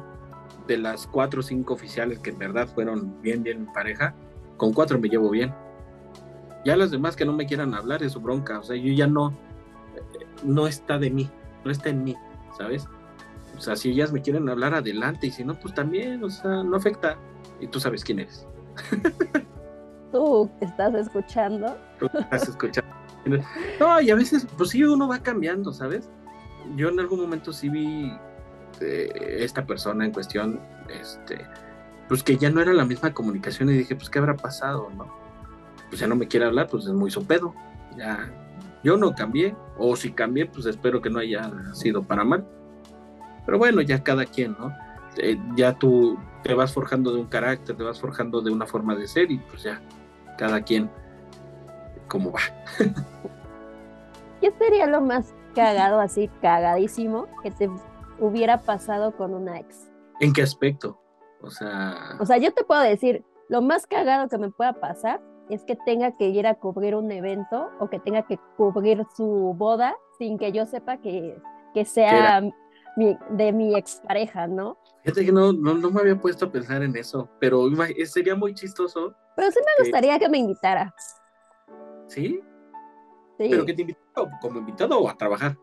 [0.66, 4.14] de las cuatro o cinco oficiales que en verdad fueron bien, bien pareja,
[4.58, 5.54] con cuatro me llevo bien.
[6.66, 9.06] Ya las demás que no me quieran hablar es su bronca, o sea, yo ya
[9.06, 9.34] no,
[10.42, 11.30] no está de mí,
[11.64, 12.14] no está en mí,
[12.58, 12.86] ¿sabes?
[13.57, 16.62] O sea, si ellas me quieren hablar adelante y si no, pues también, o sea,
[16.62, 17.16] no afecta.
[17.61, 18.46] Y tú sabes quién eres.
[20.12, 21.76] Tú estás escuchando.
[21.98, 22.94] Tú estás escuchando.
[23.80, 26.09] No, y a veces, pues sí, uno va cambiando, ¿sabes?
[26.76, 28.12] yo en algún momento sí vi
[28.80, 31.46] eh, esta persona en cuestión, este,
[32.09, 35.07] pues que ya no era la misma comunicación y dije, pues qué habrá pasado, ¿no?
[35.88, 37.55] Pues ya no me quiere hablar, pues es muy su pedo.
[37.96, 38.32] Ya,
[38.82, 42.46] yo no cambié, o si cambié, pues espero que no haya sido para mal.
[43.47, 44.74] Pero bueno, ya cada quien, ¿no?
[45.16, 48.95] Eh, ya tú te vas forjando de un carácter, te vas forjando de una forma
[48.95, 49.80] de ser y pues ya,
[50.36, 50.90] cada quien
[52.09, 52.40] como va.
[54.40, 57.70] ¿Qué sería lo más cagado, así cagadísimo, que te
[58.18, 59.90] hubiera pasado con una ex?
[60.20, 61.01] ¿En qué aspecto?
[61.40, 62.16] O sea...
[62.20, 65.76] O sea, yo te puedo decir, lo más cagado que me pueda pasar es que
[65.76, 70.38] tenga que ir a cubrir un evento o que tenga que cubrir su boda sin
[70.38, 71.38] que yo sepa que,
[71.74, 72.42] que sea
[72.97, 74.78] de mi expareja, ¿no?
[75.03, 77.68] Fíjate que no, no, me había puesto a pensar en eso, pero
[78.07, 79.14] sería muy chistoso.
[79.36, 80.95] Pero sí me gustaría que me invitara.
[82.07, 82.40] ¿Sí?
[83.38, 85.57] ¿Pero que te invitado como invitado o a trabajar?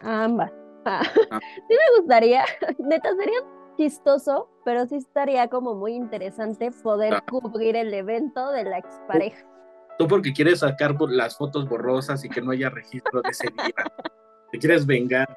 [0.00, 0.52] Ambas.
[0.84, 1.02] Ah.
[1.30, 1.40] Ah.
[1.68, 2.44] Sí me gustaría,
[2.78, 3.40] neta, sería
[3.76, 7.24] chistoso, pero sí estaría como muy interesante poder ah.
[7.28, 9.46] cubrir el evento de la expareja.
[9.98, 13.74] Tú porque quieres sacar las fotos borrosas y que no haya registro de ese día.
[14.50, 15.28] Te quieres vengar.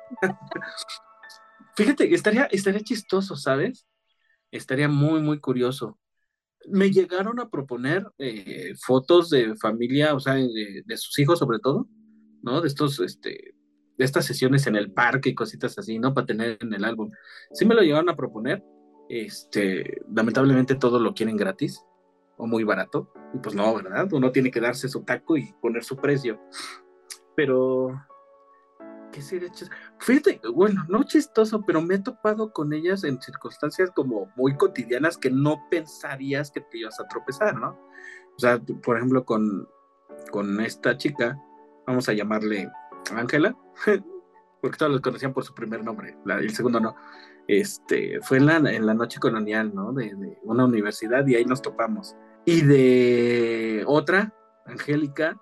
[1.76, 3.88] Fíjate, estaría, estaría chistoso, ¿sabes?
[4.52, 5.98] Estaría muy, muy curioso
[6.68, 11.88] me llegaron a proponer eh, fotos de familia, o sea, de, sus hijos sobre todo,
[12.42, 12.62] ¿no?
[12.62, 13.56] De estos, este,
[13.98, 16.14] de estas sesiones en el parque y cositas así, ¿no?
[16.14, 17.12] Para tener en el álbum.
[17.54, 18.64] Sí me lo llegaron a proponer,
[19.10, 21.84] este, lamentablemente todo lo quieren gratis
[22.38, 24.12] o muy barato, y pues no, ¿verdad?
[24.14, 26.40] Uno tiene que darse su taco y poner su precio.
[27.36, 27.90] Pero
[29.12, 29.72] ¿qué sería chistoso?
[30.00, 35.18] Fíjate, bueno, no chistoso, pero me he topado con ellas en circunstancias como muy cotidianas
[35.18, 37.78] que no pensarías que te ibas a tropezar, ¿no?
[38.36, 39.68] O sea, por ejemplo, con,
[40.32, 41.38] con esta chica,
[41.86, 42.72] vamos a llamarle
[43.14, 43.56] Ángela,
[44.62, 46.96] porque todos los conocían por su primer nombre, el segundo no.
[47.48, 49.92] Este, fue en la, en la noche colonial, ¿no?
[49.92, 52.16] De, de una universidad y ahí nos topamos.
[52.46, 54.34] Y de otra,
[54.66, 55.40] Angélica,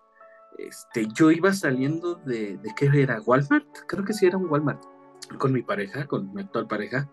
[0.68, 3.22] este, yo iba saliendo de, ¿de qué era?
[3.22, 3.68] ¿Walmart?
[3.88, 4.84] Creo que sí era un Walmart,
[5.38, 7.10] con mi pareja, con mi actual pareja,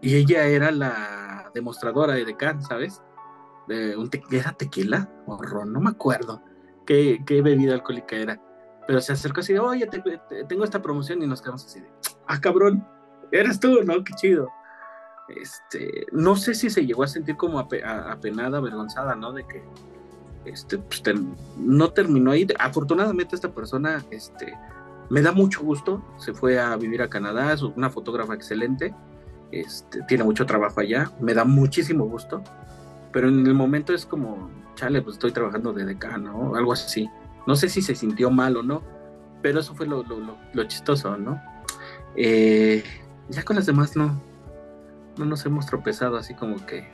[0.00, 3.02] y ella era la demostradora de Decan, ¿sabes?
[3.68, 5.72] De un ¿Era tequila o ron?
[5.72, 6.42] No me acuerdo
[6.86, 8.40] qué, bebida alcohólica era,
[8.86, 9.88] pero se acercó así de, oye,
[10.48, 11.90] tengo esta promoción y nos quedamos así de,
[12.26, 12.86] ah, cabrón,
[13.30, 14.02] eres tú, ¿no?
[14.04, 14.48] Qué chido.
[15.28, 19.32] Este, no sé si se llegó a sentir como apenada, avergonzada, ¿no?
[19.32, 19.64] De que
[20.44, 21.02] este, pues,
[21.56, 22.46] no terminó ahí.
[22.58, 24.54] Afortunadamente esta persona este,
[25.10, 28.94] me da mucho gusto, se fue a vivir a Canadá, es una fotógrafa excelente,
[29.50, 32.42] este, tiene mucho trabajo allá, me da muchísimo gusto,
[33.12, 37.08] pero en el momento es como, chale, pues estoy trabajando de decano, algo así.
[37.46, 38.82] No sé si se sintió mal o no,
[39.42, 41.40] pero eso fue lo, lo, chistoso, ¿no?
[42.16, 42.84] Eh,
[43.28, 44.20] ya con las demás no,
[45.18, 46.88] no nos hemos tropezado así como que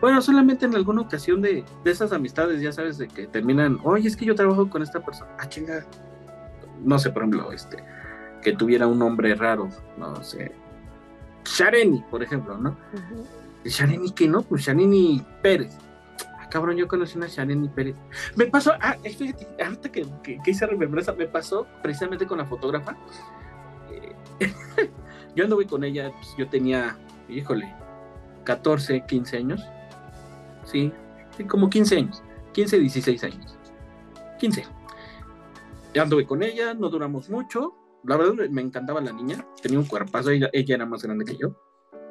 [0.00, 4.16] bueno, solamente en alguna ocasión de, esas amistades, ya sabes, de que terminan, oye, es
[4.16, 5.30] que yo trabajo con esta persona.
[5.38, 5.84] Ah, chinga.
[6.82, 7.84] No sé, por ejemplo, este,
[8.40, 10.52] que tuviera un nombre raro, no sé.
[11.44, 12.76] Shareni, por ejemplo, ¿no?
[13.64, 14.40] Shareni, ¿qué no?
[14.42, 15.76] Pues Shareni Pérez.
[16.38, 17.96] Ah, cabrón, yo conocí una Shareni Pérez.
[18.36, 22.46] Me pasó, ah, fíjate, ahorita que, que, que hice remembranza, me pasó precisamente con la
[22.46, 22.96] fotógrafa.
[23.90, 24.50] Eh,
[25.36, 26.96] yo anduve con ella, pues, yo tenía,
[27.28, 27.70] híjole,
[28.44, 29.60] 14, 15 años
[30.70, 30.92] sí,
[31.48, 33.58] como 15 años, 15, 16 años,
[34.38, 34.66] 15.
[36.00, 37.74] anduve con ella, no duramos mucho.
[38.04, 41.36] La verdad me encantaba la niña, tenía un cuerpazo, ella, ella era más grande que
[41.36, 41.54] yo.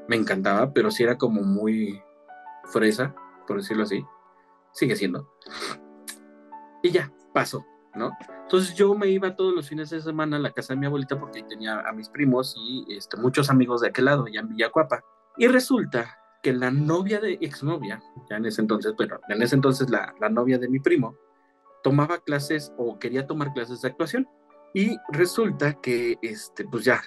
[0.07, 2.01] Me encantaba, pero sí era como muy
[2.65, 3.15] fresa,
[3.47, 4.05] por decirlo así.
[4.73, 5.31] Sigue siendo.
[6.83, 8.11] Y ya, pasó, ¿no?
[8.43, 11.19] Entonces yo me iba todos los fines de semana a la casa de mi abuelita
[11.19, 15.03] porque tenía a mis primos y este, muchos amigos de aquel lado, ya en Villacuapa.
[15.37, 19.89] Y resulta que la novia de exnovia, ya en ese entonces, pero en ese entonces
[19.89, 21.15] la, la novia de mi primo,
[21.83, 24.27] tomaba clases o quería tomar clases de actuación.
[24.73, 27.01] Y resulta que, este, pues ya,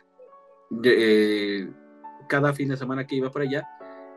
[0.85, 1.71] eh,
[2.29, 3.67] cada fin de semana que iba por allá,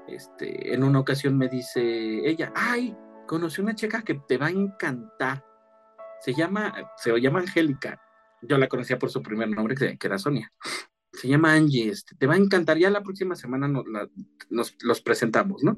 [0.08, 1.82] este, en una ocasión me dice
[2.28, 2.96] ella, ay,
[3.28, 5.46] conocí una chica que te va a encantar.
[6.22, 8.02] Se llama, se llama Angélica.
[8.42, 10.52] Yo la conocía por su primer nombre, que, era Sonia.
[11.22, 12.78] Se llama Angie, este, te va a encantar.
[12.78, 13.86] Ya la próxima semana nos,
[14.50, 15.78] nos los presentamos, ¿no?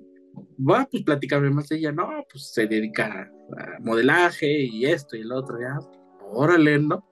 [0.58, 5.22] va, pues platicarme más de ella, no, pues se dedica a modelaje y esto y
[5.22, 5.80] el otro, ya,
[6.32, 7.06] órale, ¿no?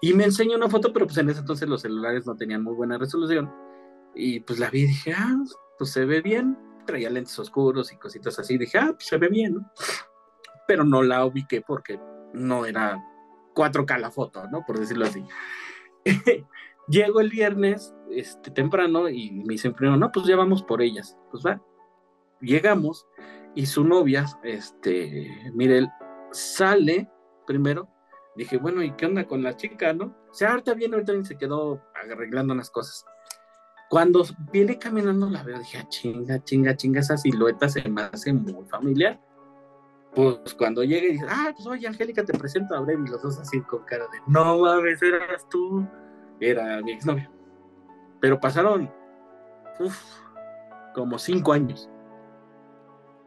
[0.00, 2.74] Y me enseña una foto, pero pues en ese entonces los celulares no tenían muy
[2.74, 3.52] buena resolución.
[4.14, 5.36] Y pues la vi y dije, ah,
[5.78, 6.58] pues se ve bien.
[6.86, 8.58] Traía lentes oscuros y cositas así.
[8.58, 9.70] Dije, ah, pues se ve bien, ¿no?
[10.66, 12.00] Pero no la ubiqué porque
[12.32, 12.98] no era
[13.54, 14.64] 4K la foto, ¿no?
[14.66, 15.24] Por decirlo así.
[16.88, 21.16] Llego el viernes este, temprano y me dicen primero, no, pues ya vamos por ellas.
[21.30, 21.60] Pues va
[22.42, 23.06] llegamos
[23.54, 25.88] y su novia, este, mire,
[26.32, 27.08] sale
[27.46, 27.88] primero.
[28.34, 30.06] Dije, bueno, ¿y qué onda con la chica, no?
[30.30, 33.04] O sea, ahorita viene, ahorita se quedó arreglando unas cosas.
[33.90, 38.32] Cuando viene caminando la veo, dije, ah, chinga, chinga, chinga, esa silueta se me hace
[38.32, 39.20] muy familiar.
[40.14, 43.38] Pues cuando llegue dice, ah, pues oye, Angélica, te presento a Breve, y los dos
[43.38, 45.86] así con cara de, no mames, eras tú.
[46.44, 47.30] Era mi exnovia.
[48.20, 48.90] Pero pasaron,
[50.94, 51.88] como cinco años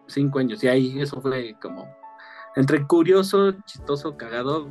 [0.08, 0.64] cinco años.
[0.64, 1.88] Y ahí eso fue como
[2.56, 4.70] entre curioso, chistoso, cagado.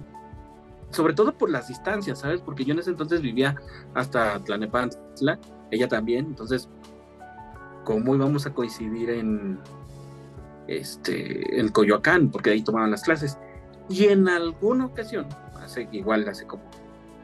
[0.91, 2.41] Sobre todo por las distancias, ¿sabes?
[2.41, 3.57] Porque yo en ese entonces vivía
[3.95, 5.39] hasta Tlanepantla,
[5.71, 6.27] ella también.
[6.27, 6.69] Entonces,
[7.85, 9.59] ¿cómo íbamos a coincidir en,
[10.69, 12.31] este, en Coyoacán?
[12.31, 13.39] Porque ahí tomaban las clases.
[13.89, 15.27] Y en alguna ocasión,
[15.57, 16.63] hace igual, hace como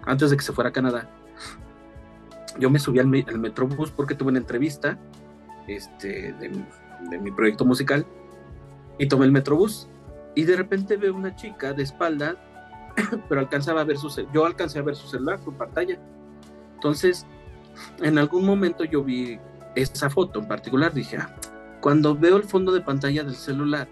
[0.04, 1.08] antes de que se fuera a Canadá,
[2.58, 4.98] yo me subí al, al Metrobús porque tuve una entrevista
[5.66, 6.64] este, de,
[7.08, 8.04] de mi proyecto musical
[8.98, 9.88] y tomé el metrobús
[10.34, 12.36] y de repente veo una chica de espalda,
[13.28, 15.98] pero alcanzaba a ver su yo alcancé a ver su celular, su pantalla.
[16.74, 17.26] Entonces,
[18.02, 19.38] en algún momento yo vi
[19.74, 21.34] esa foto en particular, dije, ah,
[21.80, 23.88] cuando veo el fondo de pantalla del celular,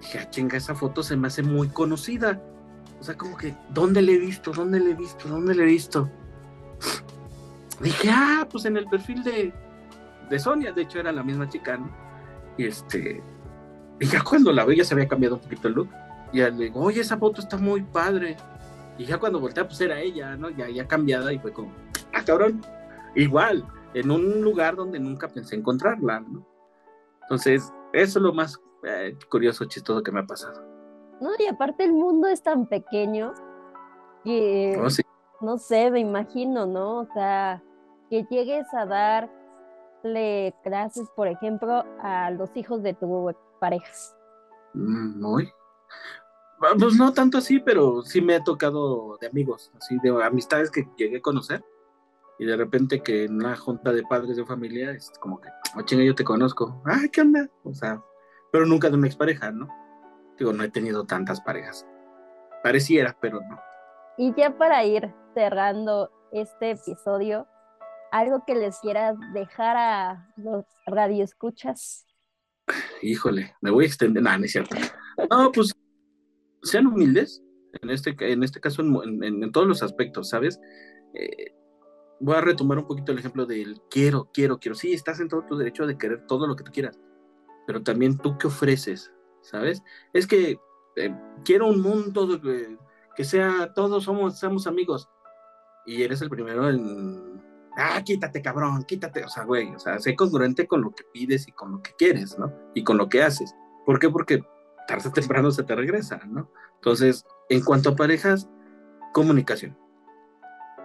[0.00, 2.40] dije, ah, chinga, esa foto se me hace muy conocida.
[3.04, 4.50] O sea, como que, ¿dónde le he visto?
[4.50, 5.28] ¿Dónde le he visto?
[5.28, 6.08] ¿Dónde le he visto?
[7.78, 9.52] Dije, ah, pues en el perfil de,
[10.30, 11.94] de Sonia, de hecho era la misma chica, ¿no?
[12.56, 13.22] Y este,
[14.00, 15.90] y ya cuando la vi ya se había cambiado un poquito el look.
[16.32, 18.38] Y ya le digo, oye, esa foto está muy padre.
[18.96, 20.48] Y ya cuando volteé, pues era ella, ¿no?
[20.48, 21.74] Ya, ya cambiada y fue como,
[22.14, 22.62] ah, cabrón,
[23.14, 26.48] igual, en un lugar donde nunca pensé encontrarla, ¿no?
[27.24, 30.73] Entonces, eso es lo más eh, curioso, chistoso que me ha pasado.
[31.20, 33.34] No, y aparte el mundo es tan pequeño
[34.24, 37.00] que, oh, no sé, me imagino, ¿no?
[37.00, 37.62] O sea,
[38.10, 39.30] que llegues a dar
[40.04, 43.90] le clases, por ejemplo, a los hijos de tu pareja?
[44.74, 45.50] Mm, muy.
[46.60, 50.70] Ah, pues no tanto así, pero sí me ha tocado de amigos, así de amistades
[50.70, 51.64] que llegué a conocer.
[52.38, 55.82] Y de repente que en una junta de padres de familia es como que, oh,
[55.82, 56.82] chinga, yo te conozco.
[56.84, 57.48] Ah, ¿qué onda?
[57.62, 58.02] O sea,
[58.50, 59.68] pero nunca de una expareja, ¿no?
[60.38, 61.86] Digo, no he tenido tantas parejas.
[62.62, 63.60] Pareciera, pero no.
[64.16, 67.46] Y ya para ir cerrando este episodio,
[68.10, 72.06] algo que les quieras dejar a los radioescuchas.
[73.02, 74.22] Híjole, me voy a extender.
[74.22, 74.76] No, no es cierto.
[75.30, 75.74] No, pues
[76.62, 77.42] sean humildes,
[77.82, 80.60] en este, en este caso, en, todos los aspectos, ¿sabes?
[81.14, 81.54] Eh,
[82.20, 84.74] voy a retomar un poquito el ejemplo del quiero, quiero, quiero.
[84.74, 86.98] Sí, estás en todo tu derecho de querer todo lo que tú quieras,
[87.66, 89.12] pero también tú qué ofreces,
[89.44, 89.82] ¿sabes?
[90.12, 90.58] Es que
[90.96, 91.14] eh,
[91.44, 92.40] quiero un mundo
[93.16, 95.08] que sea, todos somos, somos amigos,
[95.86, 97.34] y eres el primero en
[97.76, 101.48] ah, quítate, cabrón, quítate, o sea, güey, o sea, sé congruente con lo que pides
[101.48, 102.52] y con lo que quieres, ¿no?
[102.74, 103.54] Y con lo que haces.
[103.84, 104.08] ¿Por qué?
[104.08, 104.42] Porque
[104.86, 106.50] tarde o temprano se te regresa, ¿no?
[106.76, 108.48] Entonces, en cuanto a parejas,
[109.12, 109.76] comunicación.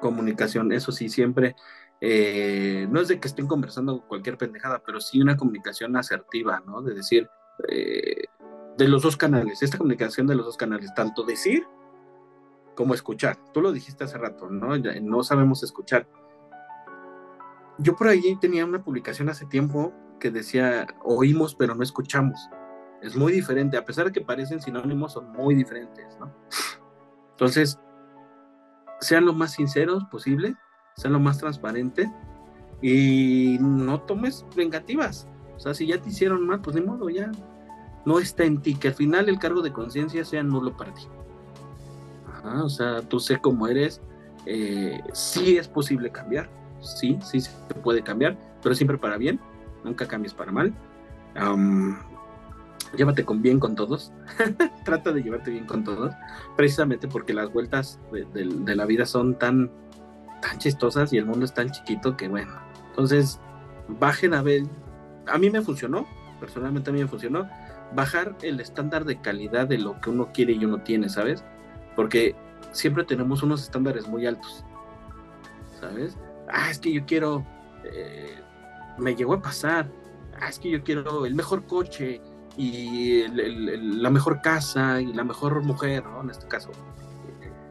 [0.01, 1.55] Comunicación, eso sí, siempre,
[2.01, 6.81] eh, no es de que estén conversando cualquier pendejada, pero sí una comunicación asertiva, ¿no?
[6.81, 7.29] De decir,
[7.67, 8.23] eh,
[8.79, 11.67] de los dos canales, esta comunicación de los dos canales, tanto decir
[12.75, 13.37] como escuchar.
[13.53, 14.75] Tú lo dijiste hace rato, ¿no?
[14.77, 16.07] no sabemos escuchar
[17.79, 22.49] yo por ahí tenía una publicación hace tiempo que decía, oímos pero no escuchamos.
[23.01, 26.33] Es muy diferente, a pesar de que parecen sinónimos, son muy diferentes, ¿no?
[27.31, 27.79] Entonces,
[28.99, 30.55] sean lo más sinceros posible,
[30.97, 32.09] sean lo más transparentes
[32.81, 35.29] y no tomes vengativas.
[35.55, 37.31] O sea, si ya te hicieron mal, pues de modo, ya
[38.05, 41.03] no está en ti, que al final el cargo de conciencia sea nulo para ti.
[42.43, 44.01] o sea, tú sé cómo eres,
[44.45, 46.49] eh, sí es posible cambiar,
[46.81, 47.51] sí, sí se
[47.83, 49.39] puede cambiar, pero siempre para bien,
[49.83, 50.73] nunca cambies para mal.
[52.95, 54.11] llévate bien con todos,
[54.85, 56.13] trata de llevarte bien con todos,
[56.55, 59.71] precisamente porque las vueltas de, la vida son tan,
[60.41, 62.53] tan chistosas y el mundo es tan chiquito que bueno,
[62.89, 63.39] entonces
[63.87, 64.63] bajen a ver,
[65.27, 66.07] a mí me funcionó,
[66.39, 67.47] personalmente a mí me funcionó,
[67.93, 71.43] bajar el estándar de calidad de lo que uno quiere y uno tiene, ¿sabes?
[71.95, 72.35] Porque
[72.71, 74.63] siempre tenemos unos estándares muy altos,
[75.79, 76.17] ¿sabes?
[76.51, 77.45] Ah, es que yo quiero,
[77.83, 78.35] eh,
[78.97, 79.89] me llegó a pasar,
[80.39, 82.21] ah, es que yo quiero el mejor coche
[82.57, 86.21] y la mejor casa y la mejor mujer, ¿no?
[86.21, 86.71] En este caso,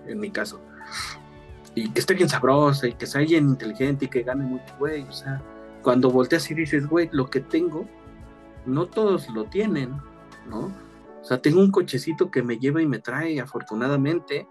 [0.06, 0.60] en mi caso.
[1.74, 5.02] Y que esté bien sabrosa y que sea bien inteligente y que gane mucho, güey.
[5.02, 5.42] O sea,
[5.82, 7.86] cuando volteas y dices, güey, lo que tengo,
[8.66, 10.00] no todos lo tienen,
[10.48, 10.72] ¿no?
[11.20, 14.48] O sea, tengo un cochecito que me lleva y me trae, afortunadamente.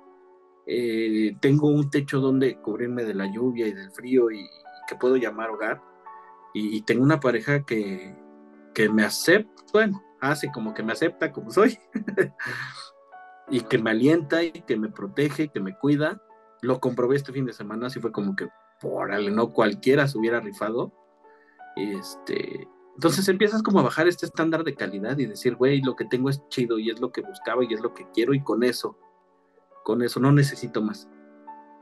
[0.66, 4.46] Eh, tengo un techo donde cubrirme de la lluvia y del frío y,
[4.88, 5.82] que puedo llamar hogar.
[6.54, 8.16] Y, tengo una pareja que,
[8.74, 11.78] que me acepta, bueno, hace como que me acepta como soy.
[13.50, 16.22] y que me alienta y que me protege y que me cuida.
[16.62, 18.48] Lo comprobé este fin de semana, así fue como que,
[18.82, 20.94] por no cualquiera se hubiera rifado.
[21.76, 22.68] Este,
[22.98, 26.32] entonces empiezas como a bajar este estándar de calidad y decir, güey, lo que tengo
[26.32, 28.98] es chido y es lo que buscaba y es lo que quiero y con eso,
[29.84, 31.08] con eso no necesito más.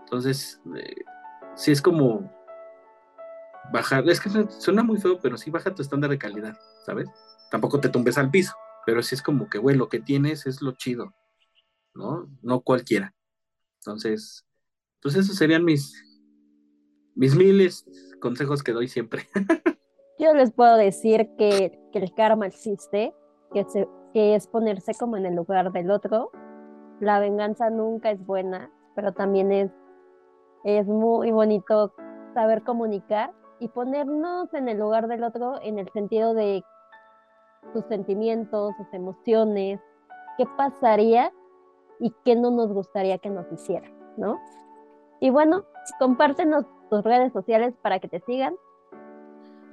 [0.01, 1.05] Entonces, eh,
[1.55, 2.30] sí es como
[3.72, 7.07] bajar, es que suena muy feo, pero sí baja tu estándar de calidad, ¿sabes?
[7.49, 8.53] Tampoco te tumbes al piso,
[8.86, 11.16] pero sí es como que, güey, lo que tienes es lo chido,
[11.93, 12.30] ¿no?
[12.41, 13.16] No cualquiera.
[13.80, 14.45] Entonces,
[15.01, 15.95] pues esos serían mis,
[17.16, 17.86] mis miles
[18.20, 19.30] consejos que doy siempre.
[20.26, 23.13] Yo les puedo decir que, el karma existe,
[23.53, 23.63] que,
[24.11, 26.32] que es ponerse como en el lugar del otro.
[26.99, 29.71] La venganza nunca es buena, pero también es,
[30.63, 31.93] es muy bonito
[32.34, 36.63] saber comunicar y ponernos en el lugar del otro en el sentido de
[37.73, 39.80] sus sentimientos, sus emociones,
[40.39, 41.32] qué pasaría
[41.99, 44.39] y qué no nos gustaría que nos hiciera, ¿no?
[45.19, 45.65] Y bueno,
[45.99, 48.55] compártenos tus redes sociales para que te sigan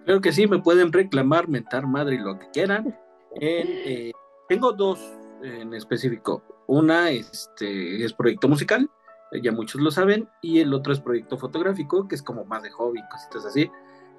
[0.05, 2.97] Creo que sí, me pueden reclamar, mentar madre y lo que quieran.
[3.41, 4.13] Eh,
[4.49, 5.01] tengo dos
[5.43, 6.43] en específico.
[6.67, 8.91] Una este, es proyecto musical,
[9.43, 12.71] ya muchos lo saben, y el otro es proyecto fotográfico, que es como más de
[12.71, 13.71] hobby, cositas así.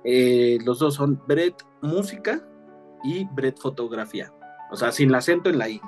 [0.04, 2.42] Eh, los dos son Brett Música
[3.04, 4.34] y Brett Fotografía.
[4.72, 5.82] O sea, sin el acento en la I, eh,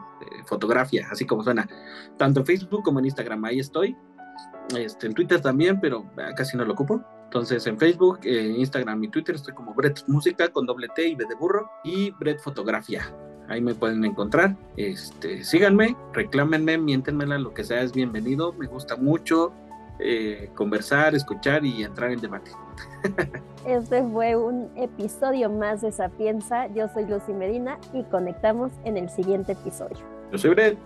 [0.45, 1.67] fotografía, así como suena.
[2.17, 3.95] Tanto en Facebook como en Instagram, ahí estoy.
[4.75, 6.05] Este, en Twitter también, pero
[6.35, 7.01] casi no lo ocupo.
[7.25, 11.15] Entonces en Facebook, eh, Instagram y Twitter estoy como Brett Música con doble T y
[11.15, 13.13] B de burro y Brett Fotografía.
[13.47, 14.55] Ahí me pueden encontrar.
[14.77, 18.53] Este, síganme, reclámenme, miéntenmela, lo que sea es bienvenido.
[18.53, 19.53] Me gusta mucho
[19.99, 22.51] eh, conversar, escuchar y entrar en debate.
[23.65, 26.67] Este fue un episodio más de Sapienza.
[26.67, 29.97] Yo soy Lucy Medina y conectamos en el siguiente episodio.
[30.31, 30.77] Yo soy Brett.